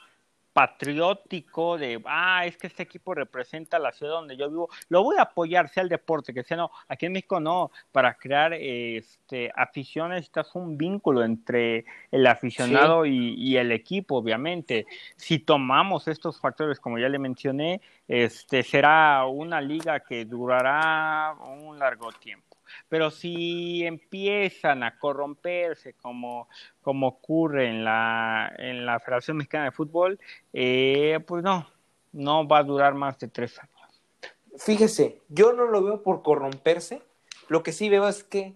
patriótico 0.53 1.79
de, 1.79 2.03
ah, 2.07 2.45
es 2.47 2.57
que 2.57 2.67
este 2.67 2.83
equipo 2.83 3.15
representa 3.15 3.79
la 3.79 3.93
ciudad 3.93 4.13
donde 4.13 4.37
yo 4.37 4.49
vivo, 4.51 4.69
lo 4.89 5.03
voy 5.03 5.17
a 5.19 5.23
apoyar, 5.23 5.69
sea 5.69 5.83
el 5.83 5.89
deporte, 5.89 6.35
que 6.35 6.43
sea 6.43 6.57
no, 6.57 6.71
aquí 6.89 7.07
en 7.07 7.13
México 7.13 7.41
no, 7.41 7.71
para 7.91 8.15
crear 8.15 8.53
este 8.53 9.51
afición 9.55 10.11
necesitas 10.11 10.55
un 10.55 10.77
vínculo 10.77 11.25
entre 11.25 11.85
el 12.11 12.27
aficionado 12.27 13.07
y, 13.07 13.35
y, 13.35 13.57
el 13.57 13.73
equipo, 13.73 14.17
obviamente. 14.17 14.87
Si 15.17 15.39
tomamos 15.39 16.09
estos 16.09 16.41
factores, 16.41 16.81
como 16.81 16.99
ya 16.99 17.09
le 17.09 17.19
mencioné, 17.19 17.81
este 18.09 18.63
será 18.63 19.25
una 19.27 19.61
liga 19.61 20.01
que 20.01 20.25
durará 20.25 21.35
un 21.41 21.79
largo 21.79 22.13
tiempo. 22.13 22.52
Pero 22.89 23.11
si 23.11 23.85
empiezan 23.85 24.83
a 24.83 24.99
corromperse 24.99 25.95
como, 25.95 26.49
como 26.81 27.09
ocurre 27.09 27.69
en 27.69 27.85
la, 27.85 28.53
en 28.59 28.87
la 28.87 29.01
Federación 29.01 29.39
Mexicana 29.39 29.67
de 29.67 29.73
Fútbol, 29.73 30.19
eh, 30.53 31.21
pues 31.27 31.43
no, 31.43 31.67
no 32.13 32.47
va 32.47 32.59
a 32.59 32.65
durar 32.65 32.95
más 32.95 33.19
de 33.19 33.29
tres 33.29 33.59
años. 33.59 33.73
Fíjese, 34.59 35.21
yo 35.29 35.53
no 35.53 35.67
lo 35.67 35.83
veo 35.83 36.03
por 36.03 36.23
corromperse, 36.23 37.03
lo 37.49 37.63
que 37.63 37.73
sí 37.73 37.89
veo 37.89 38.07
es 38.09 38.23
que 38.23 38.55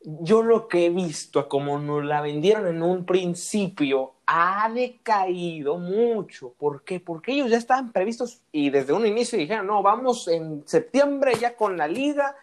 yo 0.00 0.42
lo 0.42 0.68
que 0.68 0.86
he 0.86 0.90
visto, 0.90 1.48
como 1.48 1.78
nos 1.78 2.04
la 2.04 2.20
vendieron 2.20 2.66
en 2.66 2.82
un 2.82 3.04
principio, 3.04 4.14
ha 4.26 4.70
decaído 4.72 5.78
mucho. 5.78 6.54
¿Por 6.58 6.84
qué? 6.84 7.00
Porque 7.00 7.32
ellos 7.32 7.50
ya 7.50 7.56
estaban 7.56 7.92
previstos 7.92 8.40
y 8.52 8.70
desde 8.70 8.92
un 8.92 9.06
inicio 9.06 9.38
dijeron, 9.38 9.66
no, 9.66 9.82
vamos 9.82 10.28
en 10.28 10.62
septiembre 10.66 11.34
ya 11.40 11.56
con 11.56 11.76
la 11.76 11.88
liga 11.88 12.36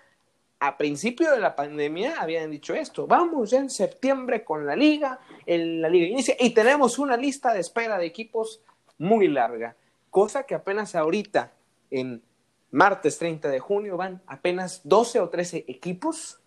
a 0.60 0.78
principio 0.78 1.32
de 1.32 1.40
la 1.40 1.56
pandemia 1.56 2.16
habían 2.20 2.52
dicho 2.52 2.74
esto, 2.74 3.08
vamos 3.08 3.52
ya 3.52 3.60
en 3.60 3.70
septiembre 3.70 4.44
con 4.44 4.66
la 4.66 4.76
liga, 4.76 5.20
en 5.46 5.82
la 5.82 5.90
liga 5.90 6.08
inicia 6.08 6.36
y 6.40 6.52
tenemos 6.52 6.98
una 6.98 7.18
lista 7.18 7.54
de 7.54 7.60
espera 7.60 7.98
de 7.98 8.06
equipos 8.06 8.62
muy 8.98 9.28
larga, 9.28 9.76
cosa 10.10 10.44
que 10.44 10.56
apenas 10.56 10.96
ahorita, 10.96 11.52
en 11.92 12.22
martes 12.72 13.18
30 13.18 13.50
de 13.50 13.60
junio, 13.60 13.98
van 13.98 14.22
apenas 14.28 14.82
12 14.86 15.20
o 15.20 15.30
13 15.30 15.66
equipos, 15.68 16.40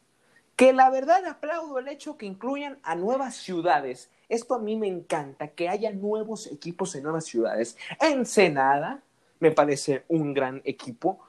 que 0.57 0.73
la 0.73 0.91
verdad 0.91 1.25
aplaudo 1.27 1.79
el 1.79 1.89
hecho 1.89 2.17
que 2.17 2.27
incluyan 2.27 2.79
a 2.83 2.97
nuevas 2.97 3.37
ciudades. 3.37 4.11
Esto 4.29 4.55
a 4.55 4.59
mí 4.59 4.77
me 4.77 4.89
encanta, 4.89 5.49
que 5.49 5.69
haya 5.69 5.93
nuevos 5.93 6.49
equipos 6.49 6.95
en 6.97 7.05
nuevas 7.05 7.27
ciudades. 7.27 7.77
Ensenada 8.01 9.03
me 9.39 9.53
parece 9.53 10.05
un 10.09 10.35
gran 10.35 10.61
equipo. 10.65 11.21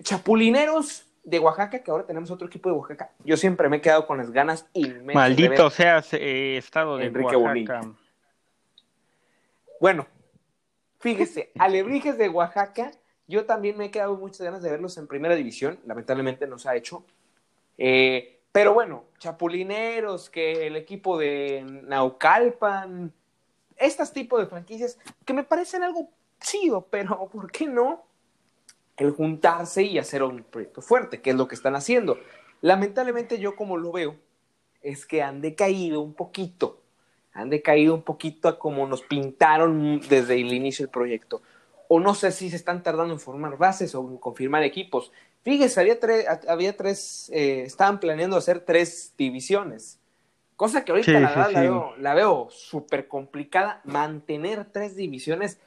Chapulineros 0.00 1.07
de 1.28 1.38
Oaxaca, 1.38 1.82
que 1.82 1.90
ahora 1.90 2.06
tenemos 2.06 2.30
otro 2.30 2.46
equipo 2.46 2.70
de 2.70 2.76
Oaxaca, 2.76 3.10
yo 3.22 3.36
siempre 3.36 3.68
me 3.68 3.76
he 3.76 3.80
quedado 3.80 4.06
con 4.06 4.16
las 4.18 4.30
ganas 4.30 4.66
inmensas. 4.72 5.14
Maldito 5.14 5.68
seas 5.68 6.14
eh, 6.14 6.56
estado 6.56 6.96
de 6.96 7.06
Enrique 7.06 7.36
Oaxaca. 7.36 7.82
Bueno, 9.78 10.06
fíjese, 10.98 11.52
Alebrijes 11.58 12.16
de 12.16 12.30
Oaxaca, 12.30 12.92
yo 13.26 13.44
también 13.44 13.76
me 13.76 13.86
he 13.86 13.90
quedado 13.90 14.16
muchas 14.16 14.40
ganas 14.40 14.62
de 14.62 14.70
verlos 14.70 14.96
en 14.96 15.06
primera 15.06 15.34
división, 15.34 15.78
lamentablemente 15.84 16.46
no 16.46 16.58
se 16.58 16.70
ha 16.70 16.76
hecho. 16.76 17.04
Eh, 17.76 18.40
pero 18.50 18.72
bueno, 18.72 19.04
Chapulineros, 19.18 20.30
que 20.30 20.66
el 20.66 20.76
equipo 20.76 21.18
de 21.18 21.62
Naucalpan, 21.84 23.12
estos 23.76 24.12
tipos 24.12 24.40
de 24.40 24.46
franquicias 24.46 24.98
que 25.26 25.34
me 25.34 25.44
parecen 25.44 25.82
algo 25.82 26.08
chido, 26.40 26.86
pero 26.90 27.28
¿por 27.28 27.52
qué 27.52 27.66
no? 27.66 28.07
El 28.98 29.12
juntarse 29.12 29.82
y 29.82 29.98
hacer 29.98 30.22
un 30.22 30.42
proyecto 30.42 30.82
fuerte, 30.82 31.20
que 31.20 31.30
es 31.30 31.36
lo 31.36 31.48
que 31.48 31.54
están 31.54 31.76
haciendo. 31.76 32.18
Lamentablemente 32.60 33.38
yo 33.38 33.56
como 33.56 33.76
lo 33.76 33.92
veo, 33.92 34.16
es 34.82 35.06
que 35.06 35.22
han 35.22 35.40
decaído 35.40 36.00
un 36.00 36.14
poquito, 36.14 36.80
han 37.32 37.50
decaído 37.50 37.94
un 37.94 38.02
poquito 38.02 38.48
a 38.48 38.58
como 38.58 38.86
nos 38.86 39.02
pintaron 39.02 40.00
desde 40.08 40.34
el 40.34 40.52
inicio 40.52 40.86
del 40.86 40.90
proyecto. 40.90 41.42
O 41.88 42.00
no 42.00 42.14
sé 42.14 42.32
si 42.32 42.50
se 42.50 42.56
están 42.56 42.82
tardando 42.82 43.14
en 43.14 43.20
formar 43.20 43.56
bases 43.56 43.94
o 43.94 44.00
en 44.00 44.18
confirmar 44.18 44.62
equipos. 44.62 45.10
Fíjese, 45.42 45.80
había, 45.80 45.98
tres, 45.98 46.26
había 46.48 46.76
tres, 46.76 47.30
eh, 47.32 47.62
estaban 47.62 48.00
planeando 48.00 48.36
hacer 48.36 48.60
tres 48.60 49.14
divisiones. 49.16 49.98
Cosa 50.56 50.84
que 50.84 50.90
ahorita 50.90 51.20
la 51.98 52.14
veo 52.14 52.48
súper 52.50 53.06
complicada. 53.06 53.80
Mantener 53.84 54.66
tres 54.66 54.96
divisiones 54.96 55.60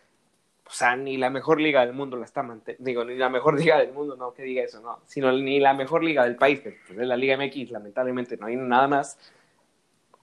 o 0.71 0.73
sea, 0.73 0.95
ni 0.95 1.17
la 1.17 1.29
mejor 1.29 1.59
liga 1.59 1.85
del 1.85 1.93
mundo 1.93 2.15
la 2.15 2.23
está 2.23 2.43
manteniendo, 2.43 2.85
digo, 2.85 3.03
ni 3.03 3.15
la 3.15 3.27
mejor 3.27 3.59
liga 3.59 3.77
del 3.77 3.91
mundo, 3.91 4.15
no, 4.15 4.33
que 4.33 4.43
diga 4.43 4.63
eso, 4.63 4.79
no, 4.79 5.01
sino 5.05 5.29
ni 5.33 5.59
la 5.59 5.73
mejor 5.73 6.01
liga 6.01 6.23
del 6.23 6.37
país, 6.37 6.61
que 6.61 6.79
pues, 6.87 6.97
es 6.97 7.05
la 7.05 7.17
Liga 7.17 7.35
MX, 7.35 7.71
lamentablemente 7.71 8.37
no 8.37 8.45
hay 8.45 8.55
nada 8.55 8.87
más, 8.87 9.17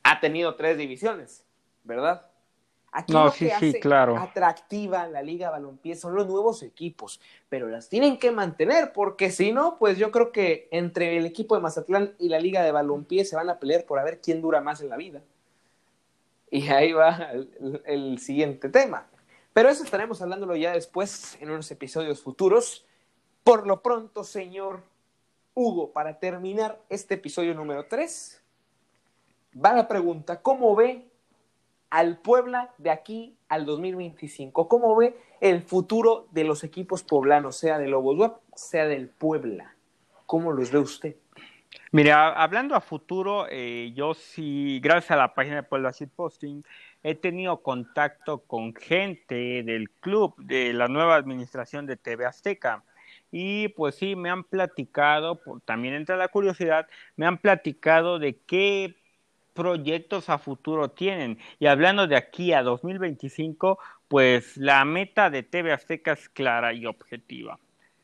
ha 0.02 0.20
tenido 0.20 0.54
tres 0.54 0.78
divisiones, 0.78 1.44
¿verdad? 1.84 2.24
Aquí 2.90 3.12
lo 3.12 3.30
que 3.30 3.52
hace 3.52 3.78
atractiva 4.16 5.06
la 5.06 5.20
Liga 5.20 5.50
Balompié 5.50 5.94
son 5.94 6.14
los 6.14 6.26
nuevos 6.26 6.62
equipos, 6.62 7.20
pero 7.50 7.68
las 7.68 7.90
tienen 7.90 8.18
que 8.18 8.30
mantener, 8.30 8.94
porque 8.94 9.30
si 9.30 9.52
no, 9.52 9.76
pues 9.78 9.98
yo 9.98 10.10
creo 10.10 10.32
que 10.32 10.68
entre 10.70 11.18
el 11.18 11.26
equipo 11.26 11.56
de 11.56 11.60
Mazatlán 11.60 12.14
y 12.18 12.30
la 12.30 12.38
Liga 12.38 12.62
de 12.62 12.72
Balompié 12.72 13.26
se 13.26 13.36
van 13.36 13.50
a 13.50 13.58
pelear 13.58 13.84
por 13.84 13.98
a 13.98 14.04
ver 14.04 14.22
quién 14.22 14.40
dura 14.40 14.62
más 14.62 14.80
en 14.80 14.88
la 14.88 14.96
vida. 14.96 15.20
Y 16.50 16.68
ahí 16.68 16.94
va 16.94 17.32
el 17.84 18.18
siguiente 18.18 18.70
tema. 18.70 19.06
Pero 19.58 19.70
eso 19.70 19.82
estaremos 19.82 20.22
hablándolo 20.22 20.54
ya 20.54 20.70
después 20.70 21.36
en 21.40 21.50
unos 21.50 21.68
episodios 21.72 22.22
futuros. 22.22 22.86
Por 23.42 23.66
lo 23.66 23.82
pronto, 23.82 24.22
señor 24.22 24.84
Hugo, 25.52 25.90
para 25.90 26.20
terminar 26.20 26.80
este 26.88 27.14
episodio 27.14 27.54
número 27.54 27.86
3, 27.86 28.40
va 29.56 29.72
la 29.72 29.88
pregunta, 29.88 30.42
¿cómo 30.42 30.76
ve 30.76 31.08
al 31.90 32.18
Puebla 32.18 32.72
de 32.78 32.90
aquí 32.90 33.36
al 33.48 33.66
2025? 33.66 34.68
¿Cómo 34.68 34.94
ve 34.94 35.18
el 35.40 35.62
futuro 35.62 36.28
de 36.30 36.44
los 36.44 36.62
equipos 36.62 37.02
poblanos, 37.02 37.56
sea 37.56 37.80
de 37.80 37.88
Lobos 37.88 38.34
sea 38.54 38.86
del 38.86 39.08
Puebla? 39.08 39.74
¿Cómo 40.26 40.52
los 40.52 40.70
ve 40.70 40.78
usted? 40.78 41.16
Mira, 41.90 42.28
hablando 42.32 42.74
a 42.74 42.80
futuro, 42.80 43.46
eh, 43.50 43.92
yo 43.94 44.14
sí, 44.14 44.78
gracias 44.80 45.10
a 45.12 45.16
la 45.16 45.34
página 45.34 45.56
de 45.56 45.62
Puebla 45.64 45.90
Posting, 46.14 46.62
he 47.08 47.14
tenido 47.14 47.62
contacto 47.62 48.40
con 48.40 48.74
gente 48.74 49.62
del 49.62 49.90
club, 49.90 50.34
de 50.36 50.74
la 50.74 50.88
nueva 50.88 51.16
administración 51.16 51.86
de 51.86 51.96
TV 51.96 52.26
Azteca. 52.26 52.84
Y 53.30 53.68
pues 53.68 53.94
sí, 53.94 54.14
me 54.14 54.28
han 54.28 54.44
platicado, 54.44 55.40
también 55.64 55.94
entra 55.94 56.16
la 56.16 56.28
curiosidad, 56.28 56.86
me 57.16 57.26
han 57.26 57.38
platicado 57.38 58.18
de 58.18 58.36
qué 58.46 58.94
proyectos 59.54 60.28
a 60.28 60.36
futuro 60.38 60.90
tienen. 60.90 61.38
Y 61.58 61.66
hablando 61.66 62.06
de 62.06 62.16
aquí 62.16 62.52
a 62.52 62.62
2025, 62.62 63.78
pues 64.06 64.58
la 64.58 64.84
meta 64.84 65.30
de 65.30 65.42
TV 65.42 65.72
Azteca 65.72 66.12
es 66.12 66.28
clara 66.28 66.74
y 66.74 66.84
objetiva. 66.84 67.58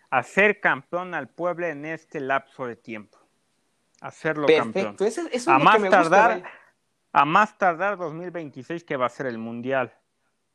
Hacer 0.09 0.61
campeón 0.61 1.13
al 1.13 1.29
pueblo 1.29 1.67
en 1.67 1.85
este 1.85 2.21
lapso 2.21 2.67
de 2.67 2.77
tiempo. 2.77 3.19
Hacerlo 4.01 4.47
campeón. 4.47 4.97
a 5.47 5.59
más 5.59 5.91
tardar, 5.91 6.43
a 7.15 7.25
más 7.25 7.57
tardar 7.57 7.97
2026 7.97 8.83
que 8.83 8.97
va 8.97 9.07
a 9.07 9.09
ser 9.09 9.27
el 9.27 9.39
mundial. 9.39 9.95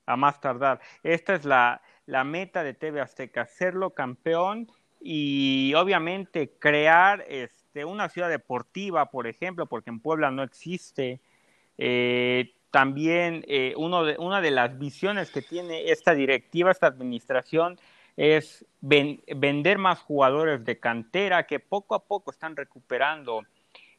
A 0.05 0.17
más 0.17 0.41
tardar. 0.41 0.81
Esta 1.03 1.33
es 1.33 1.45
la, 1.45 1.81
la 2.05 2.25
meta 2.25 2.63
de 2.63 2.73
TV 2.73 2.99
Azteca, 2.99 3.41
hacerlo 3.41 3.91
campeón 3.91 4.69
y 4.99 5.73
obviamente 5.75 6.51
crear 6.59 7.23
este, 7.29 7.85
una 7.85 8.09
ciudad 8.09 8.29
deportiva, 8.29 9.09
por 9.09 9.25
ejemplo, 9.25 9.67
porque 9.67 9.89
en 9.89 10.01
Puebla 10.01 10.31
no 10.31 10.43
existe. 10.43 11.21
Eh, 11.77 12.53
también 12.71 13.45
eh, 13.47 13.73
uno 13.77 14.03
de, 14.03 14.17
una 14.19 14.41
de 14.41 14.51
las 14.51 14.77
visiones 14.77 15.31
que 15.31 15.41
tiene 15.41 15.91
esta 15.91 16.13
directiva, 16.13 16.71
esta 16.71 16.87
administración, 16.87 17.79
es 18.17 18.65
vender 18.81 19.77
más 19.77 19.99
jugadores 19.99 20.65
de 20.65 20.77
cantera 20.77 21.47
que 21.47 21.61
poco 21.61 21.95
a 21.95 22.03
poco 22.03 22.31
están 22.31 22.57
recuperando. 22.57 23.43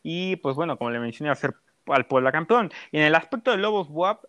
Y 0.02 0.36
pues 0.36 0.56
bueno, 0.56 0.76
como 0.76 0.90
le 0.90 0.98
mencioné, 0.98 1.30
hacer 1.30 1.54
al 1.92 2.06
Puebla 2.06 2.32
campeón. 2.32 2.70
Y 2.92 2.98
en 2.98 3.04
el 3.04 3.14
aspecto 3.14 3.50
de 3.50 3.58
Lobos 3.58 3.88
WAP, 3.90 4.24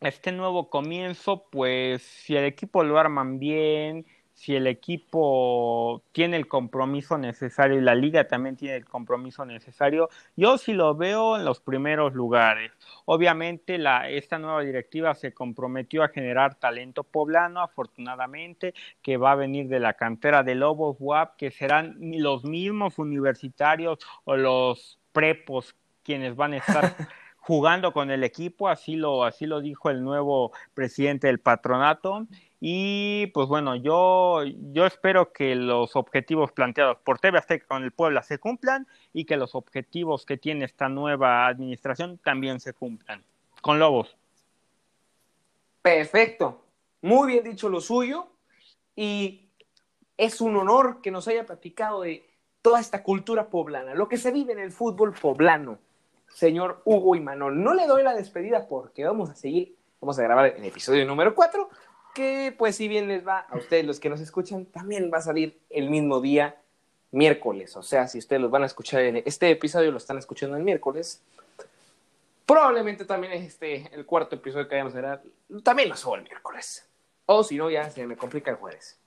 este 0.00 0.32
nuevo 0.32 0.68
comienzo, 0.68 1.44
pues 1.50 2.02
si 2.02 2.36
el 2.36 2.44
equipo 2.44 2.82
lo 2.82 2.98
arman 2.98 3.38
bien, 3.38 4.04
si 4.34 4.56
el 4.56 4.66
equipo 4.66 6.02
tiene 6.10 6.36
el 6.36 6.48
compromiso 6.48 7.16
necesario 7.18 7.78
y 7.78 7.82
la 7.82 7.94
liga 7.94 8.26
también 8.26 8.56
tiene 8.56 8.76
el 8.76 8.84
compromiso 8.84 9.44
necesario, 9.44 10.08
yo 10.34 10.58
sí 10.58 10.72
lo 10.72 10.96
veo 10.96 11.36
en 11.36 11.44
los 11.44 11.60
primeros 11.60 12.14
lugares. 12.14 12.72
Obviamente 13.04 13.78
la, 13.78 14.08
esta 14.10 14.38
nueva 14.38 14.62
directiva 14.62 15.14
se 15.14 15.32
comprometió 15.32 16.02
a 16.02 16.08
generar 16.08 16.56
talento 16.56 17.04
poblano, 17.04 17.60
afortunadamente, 17.60 18.74
que 19.02 19.16
va 19.16 19.32
a 19.32 19.36
venir 19.36 19.68
de 19.68 19.80
la 19.80 19.94
cantera 19.94 20.42
de 20.42 20.56
Lobos 20.56 20.96
WAP, 20.98 21.36
que 21.36 21.50
serán 21.52 21.96
los 22.00 22.44
mismos 22.44 22.98
universitarios 22.98 23.98
o 24.24 24.36
los 24.36 24.98
prepos 25.12 25.76
quienes 26.02 26.36
van 26.36 26.54
a 26.54 26.58
estar 26.58 26.96
jugando 27.42 27.92
con 27.92 28.10
el 28.10 28.22
equipo, 28.22 28.68
así 28.68 28.94
lo, 28.94 29.24
así 29.24 29.46
lo 29.46 29.60
dijo 29.60 29.90
el 29.90 30.02
nuevo 30.02 30.52
presidente 30.74 31.26
del 31.26 31.40
patronato. 31.40 32.26
Y 32.60 33.26
pues 33.34 33.48
bueno, 33.48 33.74
yo, 33.74 34.44
yo 34.44 34.86
espero 34.86 35.32
que 35.32 35.56
los 35.56 35.96
objetivos 35.96 36.52
planteados 36.52 36.98
por 36.98 37.18
TV 37.18 37.38
Azteca 37.38 37.66
con 37.66 37.82
el 37.82 37.90
Puebla 37.90 38.22
se 38.22 38.38
cumplan 38.38 38.86
y 39.12 39.24
que 39.24 39.36
los 39.36 39.56
objetivos 39.56 40.24
que 40.24 40.36
tiene 40.36 40.64
esta 40.64 40.88
nueva 40.88 41.48
administración 41.48 42.18
también 42.18 42.60
se 42.60 42.72
cumplan. 42.72 43.24
Con 43.60 43.80
Lobos. 43.80 44.16
Perfecto. 45.82 46.64
Muy 47.00 47.32
bien 47.32 47.42
dicho 47.42 47.68
lo 47.68 47.80
suyo. 47.80 48.28
Y 48.94 49.48
es 50.16 50.40
un 50.40 50.56
honor 50.56 51.00
que 51.02 51.10
nos 51.10 51.26
haya 51.26 51.44
platicado 51.44 52.02
de 52.02 52.28
toda 52.60 52.78
esta 52.78 53.02
cultura 53.02 53.48
poblana, 53.48 53.94
lo 53.94 54.08
que 54.08 54.16
se 54.16 54.30
vive 54.30 54.52
en 54.52 54.60
el 54.60 54.70
fútbol 54.70 55.12
poblano 55.14 55.80
señor 56.34 56.82
Hugo 56.84 57.14
y 57.14 57.20
Manon. 57.20 57.62
No 57.62 57.74
le 57.74 57.86
doy 57.86 58.02
la 58.02 58.14
despedida 58.14 58.66
porque 58.68 59.04
vamos 59.04 59.30
a 59.30 59.34
seguir, 59.34 59.76
vamos 60.00 60.18
a 60.18 60.22
grabar 60.22 60.54
el 60.56 60.64
episodio 60.64 61.04
número 61.06 61.34
4, 61.34 61.68
que 62.14 62.54
pues 62.56 62.76
si 62.76 62.88
bien 62.88 63.08
les 63.08 63.26
va 63.26 63.40
a 63.40 63.56
ustedes 63.56 63.84
los 63.84 64.00
que 64.00 64.10
nos 64.10 64.20
escuchan, 64.20 64.66
también 64.66 65.10
va 65.12 65.18
a 65.18 65.22
salir 65.22 65.60
el 65.70 65.90
mismo 65.90 66.20
día, 66.20 66.56
miércoles. 67.10 67.76
O 67.76 67.82
sea, 67.82 68.08
si 68.08 68.18
ustedes 68.18 68.42
los 68.42 68.50
van 68.50 68.62
a 68.62 68.66
escuchar 68.66 69.02
en 69.02 69.22
este 69.24 69.50
episodio, 69.50 69.90
lo 69.90 69.98
están 69.98 70.18
escuchando 70.18 70.56
el 70.56 70.62
miércoles, 70.62 71.22
probablemente 72.46 73.04
también 73.04 73.32
este, 73.32 73.88
el 73.92 74.04
cuarto 74.06 74.36
episodio 74.36 74.68
que 74.68 74.74
vayamos 74.74 74.94
a 74.94 74.98
grabar, 74.98 75.22
también 75.62 75.88
lo 75.88 75.96
subo 75.96 76.16
el 76.16 76.22
miércoles. 76.22 76.88
O 77.26 77.44
si 77.44 77.56
no, 77.56 77.70
ya 77.70 77.88
se 77.88 78.06
me 78.06 78.16
complica 78.16 78.50
el 78.50 78.56
jueves. 78.56 78.98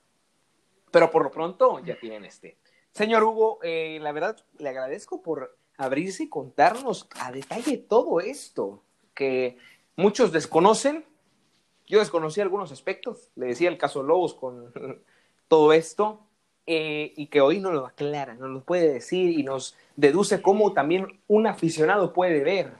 Pero 0.90 1.12
por 1.12 1.24
lo 1.24 1.32
pronto 1.32 1.80
ya 1.84 2.00
tienen 2.00 2.24
este. 2.24 2.58
Señor 2.94 3.24
Hugo, 3.24 3.60
eh, 3.62 4.00
la 4.02 4.14
verdad 4.14 4.38
le 4.58 4.70
agradezco 4.70 5.22
por 5.22 5.58
abrirse 5.78 6.24
y 6.24 6.30
contarnos 6.30 7.08
a 7.20 7.32
detalle 7.32 7.78
todo 7.78 8.20
esto 8.20 8.82
que 9.14 9.58
muchos 9.96 10.32
desconocen. 10.32 11.06
Yo 11.88 12.00
desconocí 12.00 12.42
algunos 12.42 12.72
aspectos, 12.72 13.30
le 13.36 13.48
decía 13.48 13.70
el 13.70 13.78
caso 13.78 14.04
Lobos 14.04 14.34
con 14.34 14.74
todo 15.48 15.74
esto, 15.74 16.22
eh, 16.68 17.14
y 17.16 17.28
que 17.28 17.42
hoy 17.42 17.60
nos 17.60 17.74
lo 17.74 17.86
aclara, 17.86 18.34
nos 18.34 18.50
lo 18.50 18.64
puede 18.64 18.92
decir 18.92 19.38
y 19.38 19.44
nos 19.44 19.76
deduce 19.96 20.42
cómo 20.42 20.74
también 20.74 21.20
un 21.28 21.46
aficionado 21.46 22.12
puede 22.12 22.44
ver 22.44 22.74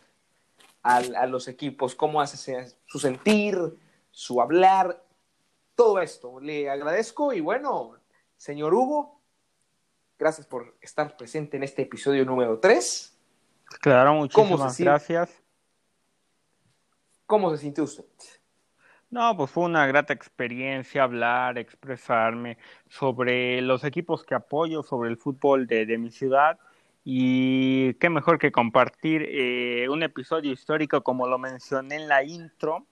a 0.82 1.26
los 1.26 1.48
equipos, 1.48 1.96
cómo 1.96 2.22
hace 2.22 2.76
su 2.86 3.00
sentir, 3.00 3.58
su 4.12 4.40
hablar, 4.40 5.04
todo 5.76 6.00
esto. 6.00 6.40
Le 6.40 6.70
agradezco 6.70 7.34
y 7.34 7.42
bueno, 7.42 7.96
señor 8.38 8.74
Hugo, 8.74 9.15
Gracias 10.18 10.48
por 10.48 10.78
estar 10.82 11.18
presente 11.18 11.58
en 11.58 11.64
este 11.64 11.82
episodio 11.82 12.24
número 12.24 12.60
3. 12.60 13.20
Claro, 13.82 14.14
muchísimas 14.14 14.80
gracias. 14.80 15.44
¿Cómo 17.26 17.52
se 17.52 17.58
sintió 17.58 17.84
usted? 17.84 18.06
No, 19.10 19.36
pues 19.36 19.52
fue 19.52 19.64
una 19.64 19.86
grata 19.88 20.14
experiencia 20.14 21.04
hablar, 21.04 21.58
expresarme 21.58 22.58
sobre 22.90 23.62
los 23.62 23.84
equipos 23.84 24.24
que 24.24 24.36
apoyo, 24.36 24.84
sobre 24.84 25.10
el 25.10 25.18
fútbol 25.18 25.68
de, 25.68 25.98
mi 25.98 26.12
ciudad 26.12 26.60
y 27.04 27.94
qué 27.96 28.10
mejor 28.10 28.40
que 28.40 28.52
compartir 28.52 29.24
eh, 29.30 29.88
un 29.90 30.02
episodio 30.02 30.52
histórico 30.52 31.04
como 31.04 31.28
lo 31.28 31.38
mencioné 31.38 31.96
en 31.96 32.08
la 32.08 32.24
intro 32.24 32.88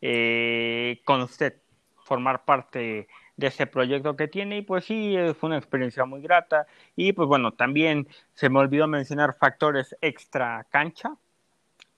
eh, 0.00 1.02
con 1.04 1.20
usted, 1.20 1.60
formar 2.04 2.44
parte 2.44 3.06
de 3.40 3.46
ese 3.46 3.66
proyecto 3.66 4.16
que 4.16 4.28
tiene 4.28 4.58
y 4.58 4.62
pues 4.62 4.84
sí, 4.84 5.16
fue 5.38 5.48
una 5.48 5.56
experiencia 5.56 6.04
muy 6.04 6.20
grata 6.20 6.66
y 6.94 7.12
pues 7.12 7.26
bueno, 7.26 7.52
también 7.52 8.06
se 8.34 8.50
me 8.50 8.58
olvidó 8.58 8.86
mencionar 8.86 9.36
factores 9.38 9.96
extra 10.02 10.66
cancha, 10.70 11.16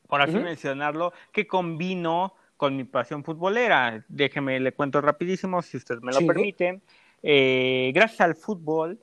por 0.06 0.22
así 0.22 0.36
mencionarlo, 0.36 1.12
que 1.32 1.46
combino 1.46 2.34
con 2.56 2.76
mi 2.76 2.84
pasión 2.84 3.24
futbolera. 3.24 4.04
Déjeme, 4.08 4.60
le 4.60 4.72
cuento 4.72 5.00
rapidísimo, 5.00 5.62
si 5.62 5.78
usted 5.78 5.98
me 6.00 6.12
lo 6.12 6.24
permite. 6.24 6.80
Eh, 7.22 7.90
gracias 7.94 8.20
al 8.20 8.36
fútbol 8.36 9.00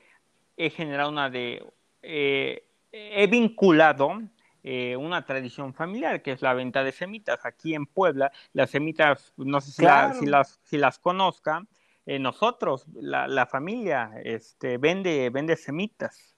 he 0.55 0.69
generado 0.69 1.09
una 1.09 1.29
de... 1.29 1.65
Eh, 2.01 2.63
he 2.91 3.27
vinculado 3.27 4.21
eh, 4.63 4.95
una 4.95 5.25
tradición 5.25 5.73
familiar, 5.73 6.21
que 6.21 6.31
es 6.31 6.41
la 6.41 6.53
venta 6.53 6.83
de 6.83 6.91
semitas. 6.91 7.45
Aquí 7.45 7.75
en 7.75 7.85
Puebla, 7.85 8.31
las 8.53 8.69
semitas, 8.69 9.33
no 9.35 9.59
sé 9.59 9.71
si, 9.71 10.19
si, 10.19 10.25
las, 10.25 10.59
si 10.63 10.77
las 10.77 10.99
conozcan, 10.99 11.67
eh, 12.09 12.17
nosotros, 12.17 12.87
la, 12.95 13.45
familia, 13.45 14.13
este, 14.23 14.79
vende, 14.79 15.29
vende 15.29 15.55
semitas. 15.55 16.33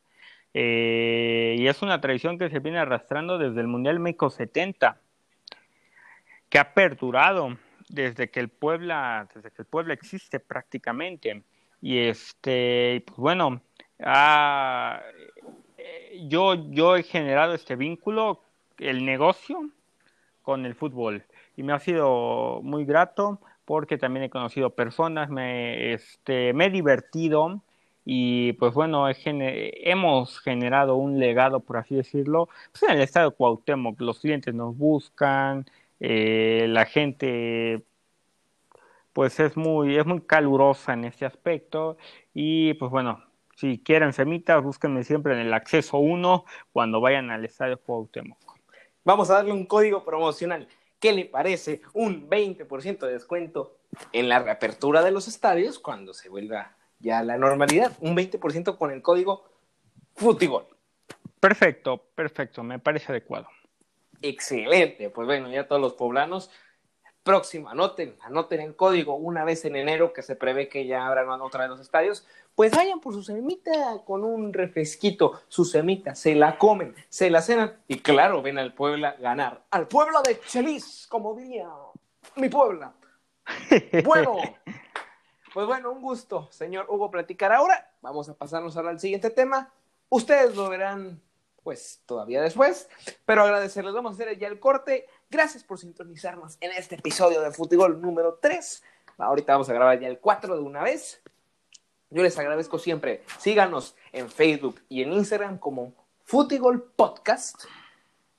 Eh, 0.53 1.55
y 1.57 1.65
es 1.65 1.81
una 1.81 2.01
tradición 2.01 2.37
que 2.37 2.49
se 2.49 2.59
viene 2.59 2.77
arrastrando 2.77 3.37
desde 3.37 3.61
el 3.61 3.67
Mundial 3.67 4.01
México 4.01 4.29
70, 4.29 4.99
que 6.49 6.59
ha 6.59 6.73
perdurado 6.73 7.57
desde 7.87 8.29
que 8.29 8.41
el 8.41 8.49
Puebla, 8.49 9.29
desde 9.33 9.49
que 9.49 9.61
el 9.61 9.65
Puebla 9.65 9.93
existe 9.93 10.41
prácticamente. 10.41 11.41
Y 11.81 11.99
este, 11.99 13.05
pues 13.07 13.17
bueno, 13.17 13.61
yo, 16.27 16.69
yo 16.69 16.97
he 16.97 17.03
generado 17.03 17.53
este 17.53 17.77
vínculo, 17.77 18.43
el 18.77 19.05
negocio, 19.05 19.69
con 20.41 20.65
el 20.65 20.75
fútbol. 20.75 21.23
Y 21.55 21.63
me 21.63 21.71
ha 21.71 21.79
sido 21.79 22.59
muy 22.61 22.83
grato 22.83 23.39
porque 23.65 23.97
también 23.97 24.25
he 24.25 24.29
conocido 24.29 24.71
personas, 24.71 25.29
me, 25.29 25.93
este, 25.93 26.53
me 26.53 26.65
he 26.65 26.69
divertido 26.69 27.61
y 28.03 28.53
pues 28.53 28.73
bueno, 28.73 29.07
hemos 29.09 30.39
generado 30.39 30.95
un 30.95 31.19
legado, 31.19 31.59
por 31.59 31.77
así 31.77 31.95
decirlo, 31.95 32.49
pues 32.71 32.83
en 32.83 32.91
el 32.97 33.01
estado 33.01 33.29
de 33.29 33.35
Cuauhtémoc, 33.35 34.01
los 34.01 34.19
clientes 34.19 34.53
nos 34.53 34.75
buscan, 34.77 35.65
eh, 35.99 36.65
la 36.69 36.85
gente 36.85 37.83
pues 39.13 39.39
es 39.39 39.57
muy, 39.57 39.97
es 39.97 40.05
muy 40.05 40.21
calurosa 40.21 40.93
en 40.93 41.05
este 41.05 41.25
aspecto 41.25 41.97
y 42.33 42.73
pues 42.75 42.89
bueno, 42.91 43.23
si 43.55 43.77
quieren 43.77 44.13
semitas, 44.13 44.63
búsquenme 44.63 45.03
siempre 45.03 45.33
en 45.33 45.39
el 45.39 45.53
acceso 45.53 45.97
1 45.97 46.45
cuando 46.71 47.01
vayan 47.01 47.29
al 47.29 47.45
estadio 47.45 47.79
Cuauhtémoc. 47.79 48.39
Vamos 49.03 49.29
a 49.29 49.35
darle 49.35 49.51
un 49.51 49.65
código 49.65 50.03
promocional. 50.03 50.67
¿Qué 51.01 51.13
le 51.13 51.25
parece 51.25 51.81
un 51.93 52.29
20% 52.29 52.99
de 52.99 53.13
descuento 53.13 53.75
en 54.13 54.29
la 54.29 54.37
reapertura 54.37 55.01
de 55.01 55.09
los 55.09 55.27
estadios 55.27 55.79
cuando 55.79 56.13
se 56.13 56.29
vuelva 56.29 56.77
ya 56.99 57.23
la 57.23 57.39
normalidad? 57.39 57.97
Un 58.01 58.15
20% 58.15 58.77
con 58.77 58.91
el 58.91 59.01
código 59.01 59.43
FUTIGOL. 60.13 60.67
Perfecto, 61.39 61.97
perfecto, 62.13 62.61
me 62.61 62.77
parece 62.77 63.11
adecuado. 63.11 63.47
Excelente, 64.21 65.09
pues 65.09 65.25
bueno, 65.25 65.49
ya 65.49 65.67
todos 65.67 65.81
los 65.81 65.93
poblanos, 65.93 66.51
próximo, 67.23 67.69
anoten, 67.69 68.15
anoten 68.21 68.61
el 68.61 68.75
código 68.75 69.15
una 69.15 69.43
vez 69.43 69.65
en 69.65 69.75
enero 69.75 70.13
que 70.13 70.21
se 70.21 70.35
prevé 70.35 70.67
que 70.69 70.85
ya 70.87 71.05
abran 71.05 71.29
otra 71.41 71.61
vez 71.61 71.69
los 71.69 71.79
estadios, 71.79 72.25
pues 72.55 72.71
vayan 72.71 72.99
por 72.99 73.13
su 73.13 73.23
semita 73.23 73.71
con 74.05 74.23
un 74.23 74.53
refresquito, 74.53 75.41
su 75.47 75.65
semita, 75.65 76.15
se 76.15 76.35
la 76.35 76.57
comen, 76.57 76.95
se 77.09 77.29
la 77.29 77.41
cenan 77.41 77.77
y 77.87 77.99
claro, 77.99 78.41
ven 78.41 78.57
al 78.57 78.73
Puebla 78.73 79.15
ganar, 79.19 79.63
al 79.71 79.87
Puebla 79.87 80.21
de 80.21 80.39
Chelis, 80.41 81.07
como 81.07 81.35
diría 81.35 81.69
mi 82.35 82.49
Puebla. 82.49 82.93
Bueno, 84.05 84.37
pues 85.53 85.67
bueno, 85.67 85.91
un 85.91 86.01
gusto, 86.01 86.47
señor 86.51 86.85
Hugo, 86.89 87.11
platicar 87.11 87.51
ahora. 87.51 87.91
Vamos 88.01 88.29
a 88.29 88.35
pasarnos 88.35 88.77
ahora 88.77 88.91
al 88.91 88.99
siguiente 88.99 89.29
tema. 89.29 89.73
Ustedes 90.09 90.55
lo 90.55 90.69
verán, 90.69 91.21
pues, 91.63 92.01
todavía 92.05 92.41
después, 92.41 92.89
pero 93.25 93.43
agradecerles. 93.43 93.93
Vamos 93.93 94.11
a 94.11 94.15
hacer 94.15 94.37
ya 94.37 94.47
el 94.47 94.59
corte. 94.59 95.07
Gracias 95.29 95.63
por 95.63 95.77
sintonizarnos 95.77 96.57
en 96.59 96.71
este 96.71 96.95
episodio 96.95 97.41
de 97.41 97.51
Fútbol 97.51 98.01
número 98.01 98.39
3. 98.41 98.83
Ahorita 99.17 99.53
vamos 99.53 99.69
a 99.69 99.73
grabar 99.73 99.99
ya 99.99 100.07
el 100.07 100.19
4 100.19 100.55
de 100.55 100.61
una 100.61 100.83
vez. 100.83 101.21
Yo 102.09 102.23
les 102.23 102.37
agradezco 102.37 102.79
siempre. 102.79 103.23
Síganos 103.39 103.95
en 104.11 104.29
Facebook 104.29 104.81
y 104.89 105.03
en 105.03 105.13
Instagram 105.13 105.57
como 105.59 105.93
Futigol 106.23 106.83
Podcast. 106.83 107.63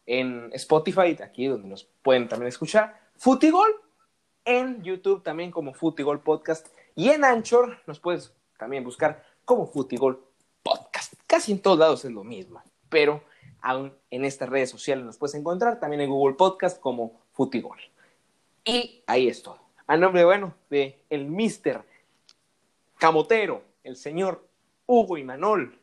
En 0.04 0.50
Spotify, 0.52 1.16
aquí 1.22 1.46
donde 1.46 1.68
nos 1.68 1.84
pueden 2.02 2.28
también 2.28 2.48
escuchar. 2.48 3.00
Futigol. 3.16 3.70
En 4.44 4.82
YouTube 4.82 5.22
también 5.22 5.52
como 5.52 5.72
Futigol 5.72 6.20
Podcast. 6.20 6.66
Y 6.96 7.10
en 7.10 7.24
Anchor 7.24 7.78
nos 7.86 8.00
puedes 8.00 8.34
también 8.58 8.84
buscar 8.84 9.24
como 9.44 9.66
Futigol 9.66 10.22
Podcast. 10.62 11.14
Casi 11.26 11.52
en 11.52 11.62
todos 11.62 11.78
lados 11.78 12.04
es 12.04 12.10
lo 12.10 12.24
mismo. 12.24 12.62
Pero 12.92 13.24
aún 13.62 13.94
en 14.10 14.24
estas 14.26 14.50
redes 14.50 14.68
sociales 14.68 15.04
nos 15.04 15.16
puedes 15.16 15.34
encontrar. 15.34 15.80
También 15.80 16.02
en 16.02 16.10
Google 16.10 16.36
Podcast 16.36 16.78
como 16.78 17.22
Futigol. 17.32 17.78
Y 18.64 19.02
ahí 19.06 19.28
es 19.28 19.42
todo. 19.42 19.58
A 19.86 19.96
nombre, 19.96 20.24
bueno, 20.24 20.54
de 20.68 21.00
el 21.08 21.24
Mister 21.24 21.82
Camotero, 22.98 23.62
el 23.82 23.96
señor 23.96 24.46
Hugo 24.86 25.16
y 25.16 25.24
Manol, 25.24 25.80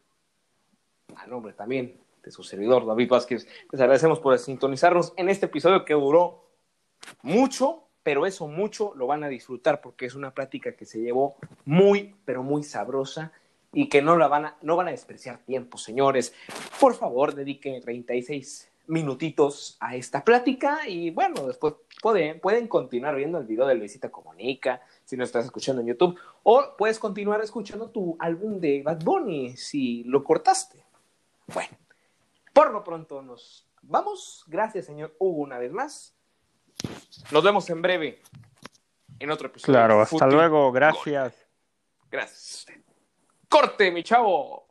a 1.16 1.26
nombre 1.26 1.54
también 1.54 2.00
de 2.24 2.32
su 2.32 2.44
servidor 2.44 2.86
David 2.86 3.10
Vázquez, 3.10 3.48
les 3.72 3.82
agradecemos 3.82 4.20
por 4.20 4.38
sintonizarnos 4.38 5.14
en 5.18 5.30
este 5.30 5.48
episodio 5.48 5.84
que 5.84 5.96
duró 5.96 6.46
mucho, 7.24 7.88
pero 8.04 8.28
eso 8.28 8.48
mucho 8.48 8.94
lo 8.96 9.08
van 9.08 9.24
a 9.24 9.30
disfrutar 9.30 9.82
porque 9.82 10.06
es 10.06 10.16
una 10.16 10.34
plática 10.34 10.76
que 10.76 10.86
se 10.86 11.00
llevó 11.00 11.36
muy, 11.66 12.16
pero 12.24 12.44
muy 12.44 12.64
sabrosa 12.64 13.34
y 13.72 13.90
que 13.90 14.02
no 14.02 14.18
la 14.18 14.28
van 14.28 14.46
a, 14.46 14.58
no 14.62 14.76
van 14.76 14.88
a 14.88 14.92
despreciar 14.92 15.40
tiempo, 15.40 15.78
señores. 15.78 16.34
Por 16.80 16.96
favor, 16.96 17.36
dediquen 17.36 17.82
36 17.82 18.72
minutitos 18.88 19.78
a 19.80 19.96
esta 19.96 20.24
plática 20.24 20.88
y 20.88 21.12
bueno, 21.12 21.46
después 21.46 21.76
pueden, 22.02 22.40
pueden 22.40 22.68
continuar 22.68 23.16
viendo 23.16 23.38
el 23.38 23.46
video 23.46 23.68
de 23.68 23.76
Luisita 23.76 24.10
Comunica, 24.10 24.82
si 25.06 25.16
no 25.16 25.24
estás 25.24 25.46
escuchando 25.46 25.82
en 25.82 25.90
YouTube, 25.90 26.18
o 26.44 26.76
puedes 26.78 26.98
continuar 26.98 27.42
escuchando 27.42 27.90
tu 27.92 28.18
álbum 28.20 28.60
de 28.60 28.82
Bad 28.82 29.04
Bunny 29.04 29.56
si 29.56 30.04
lo 30.06 30.24
cortaste. 30.24 30.84
Bueno, 31.54 31.78
por 32.54 32.72
lo 32.72 32.84
pronto 32.84 33.22
nos 33.22 33.68
vamos. 33.84 34.44
Gracias, 34.48 34.86
señor 34.86 35.16
Hugo, 35.20 35.44
una 35.44 35.60
vez 35.60 35.72
más. 35.72 36.16
Nos 37.32 37.44
vemos 37.44 37.70
en 37.70 37.82
breve 37.82 38.22
en 39.20 39.30
otro 39.30 39.48
episodio. 39.48 39.74
Claro, 39.74 40.02
hasta 40.02 40.28
luego, 40.28 40.72
gracias. 40.72 41.36
Gracias. 42.10 42.66
Corte, 43.50 43.90
mi 43.92 44.04
chavo. 44.04 44.69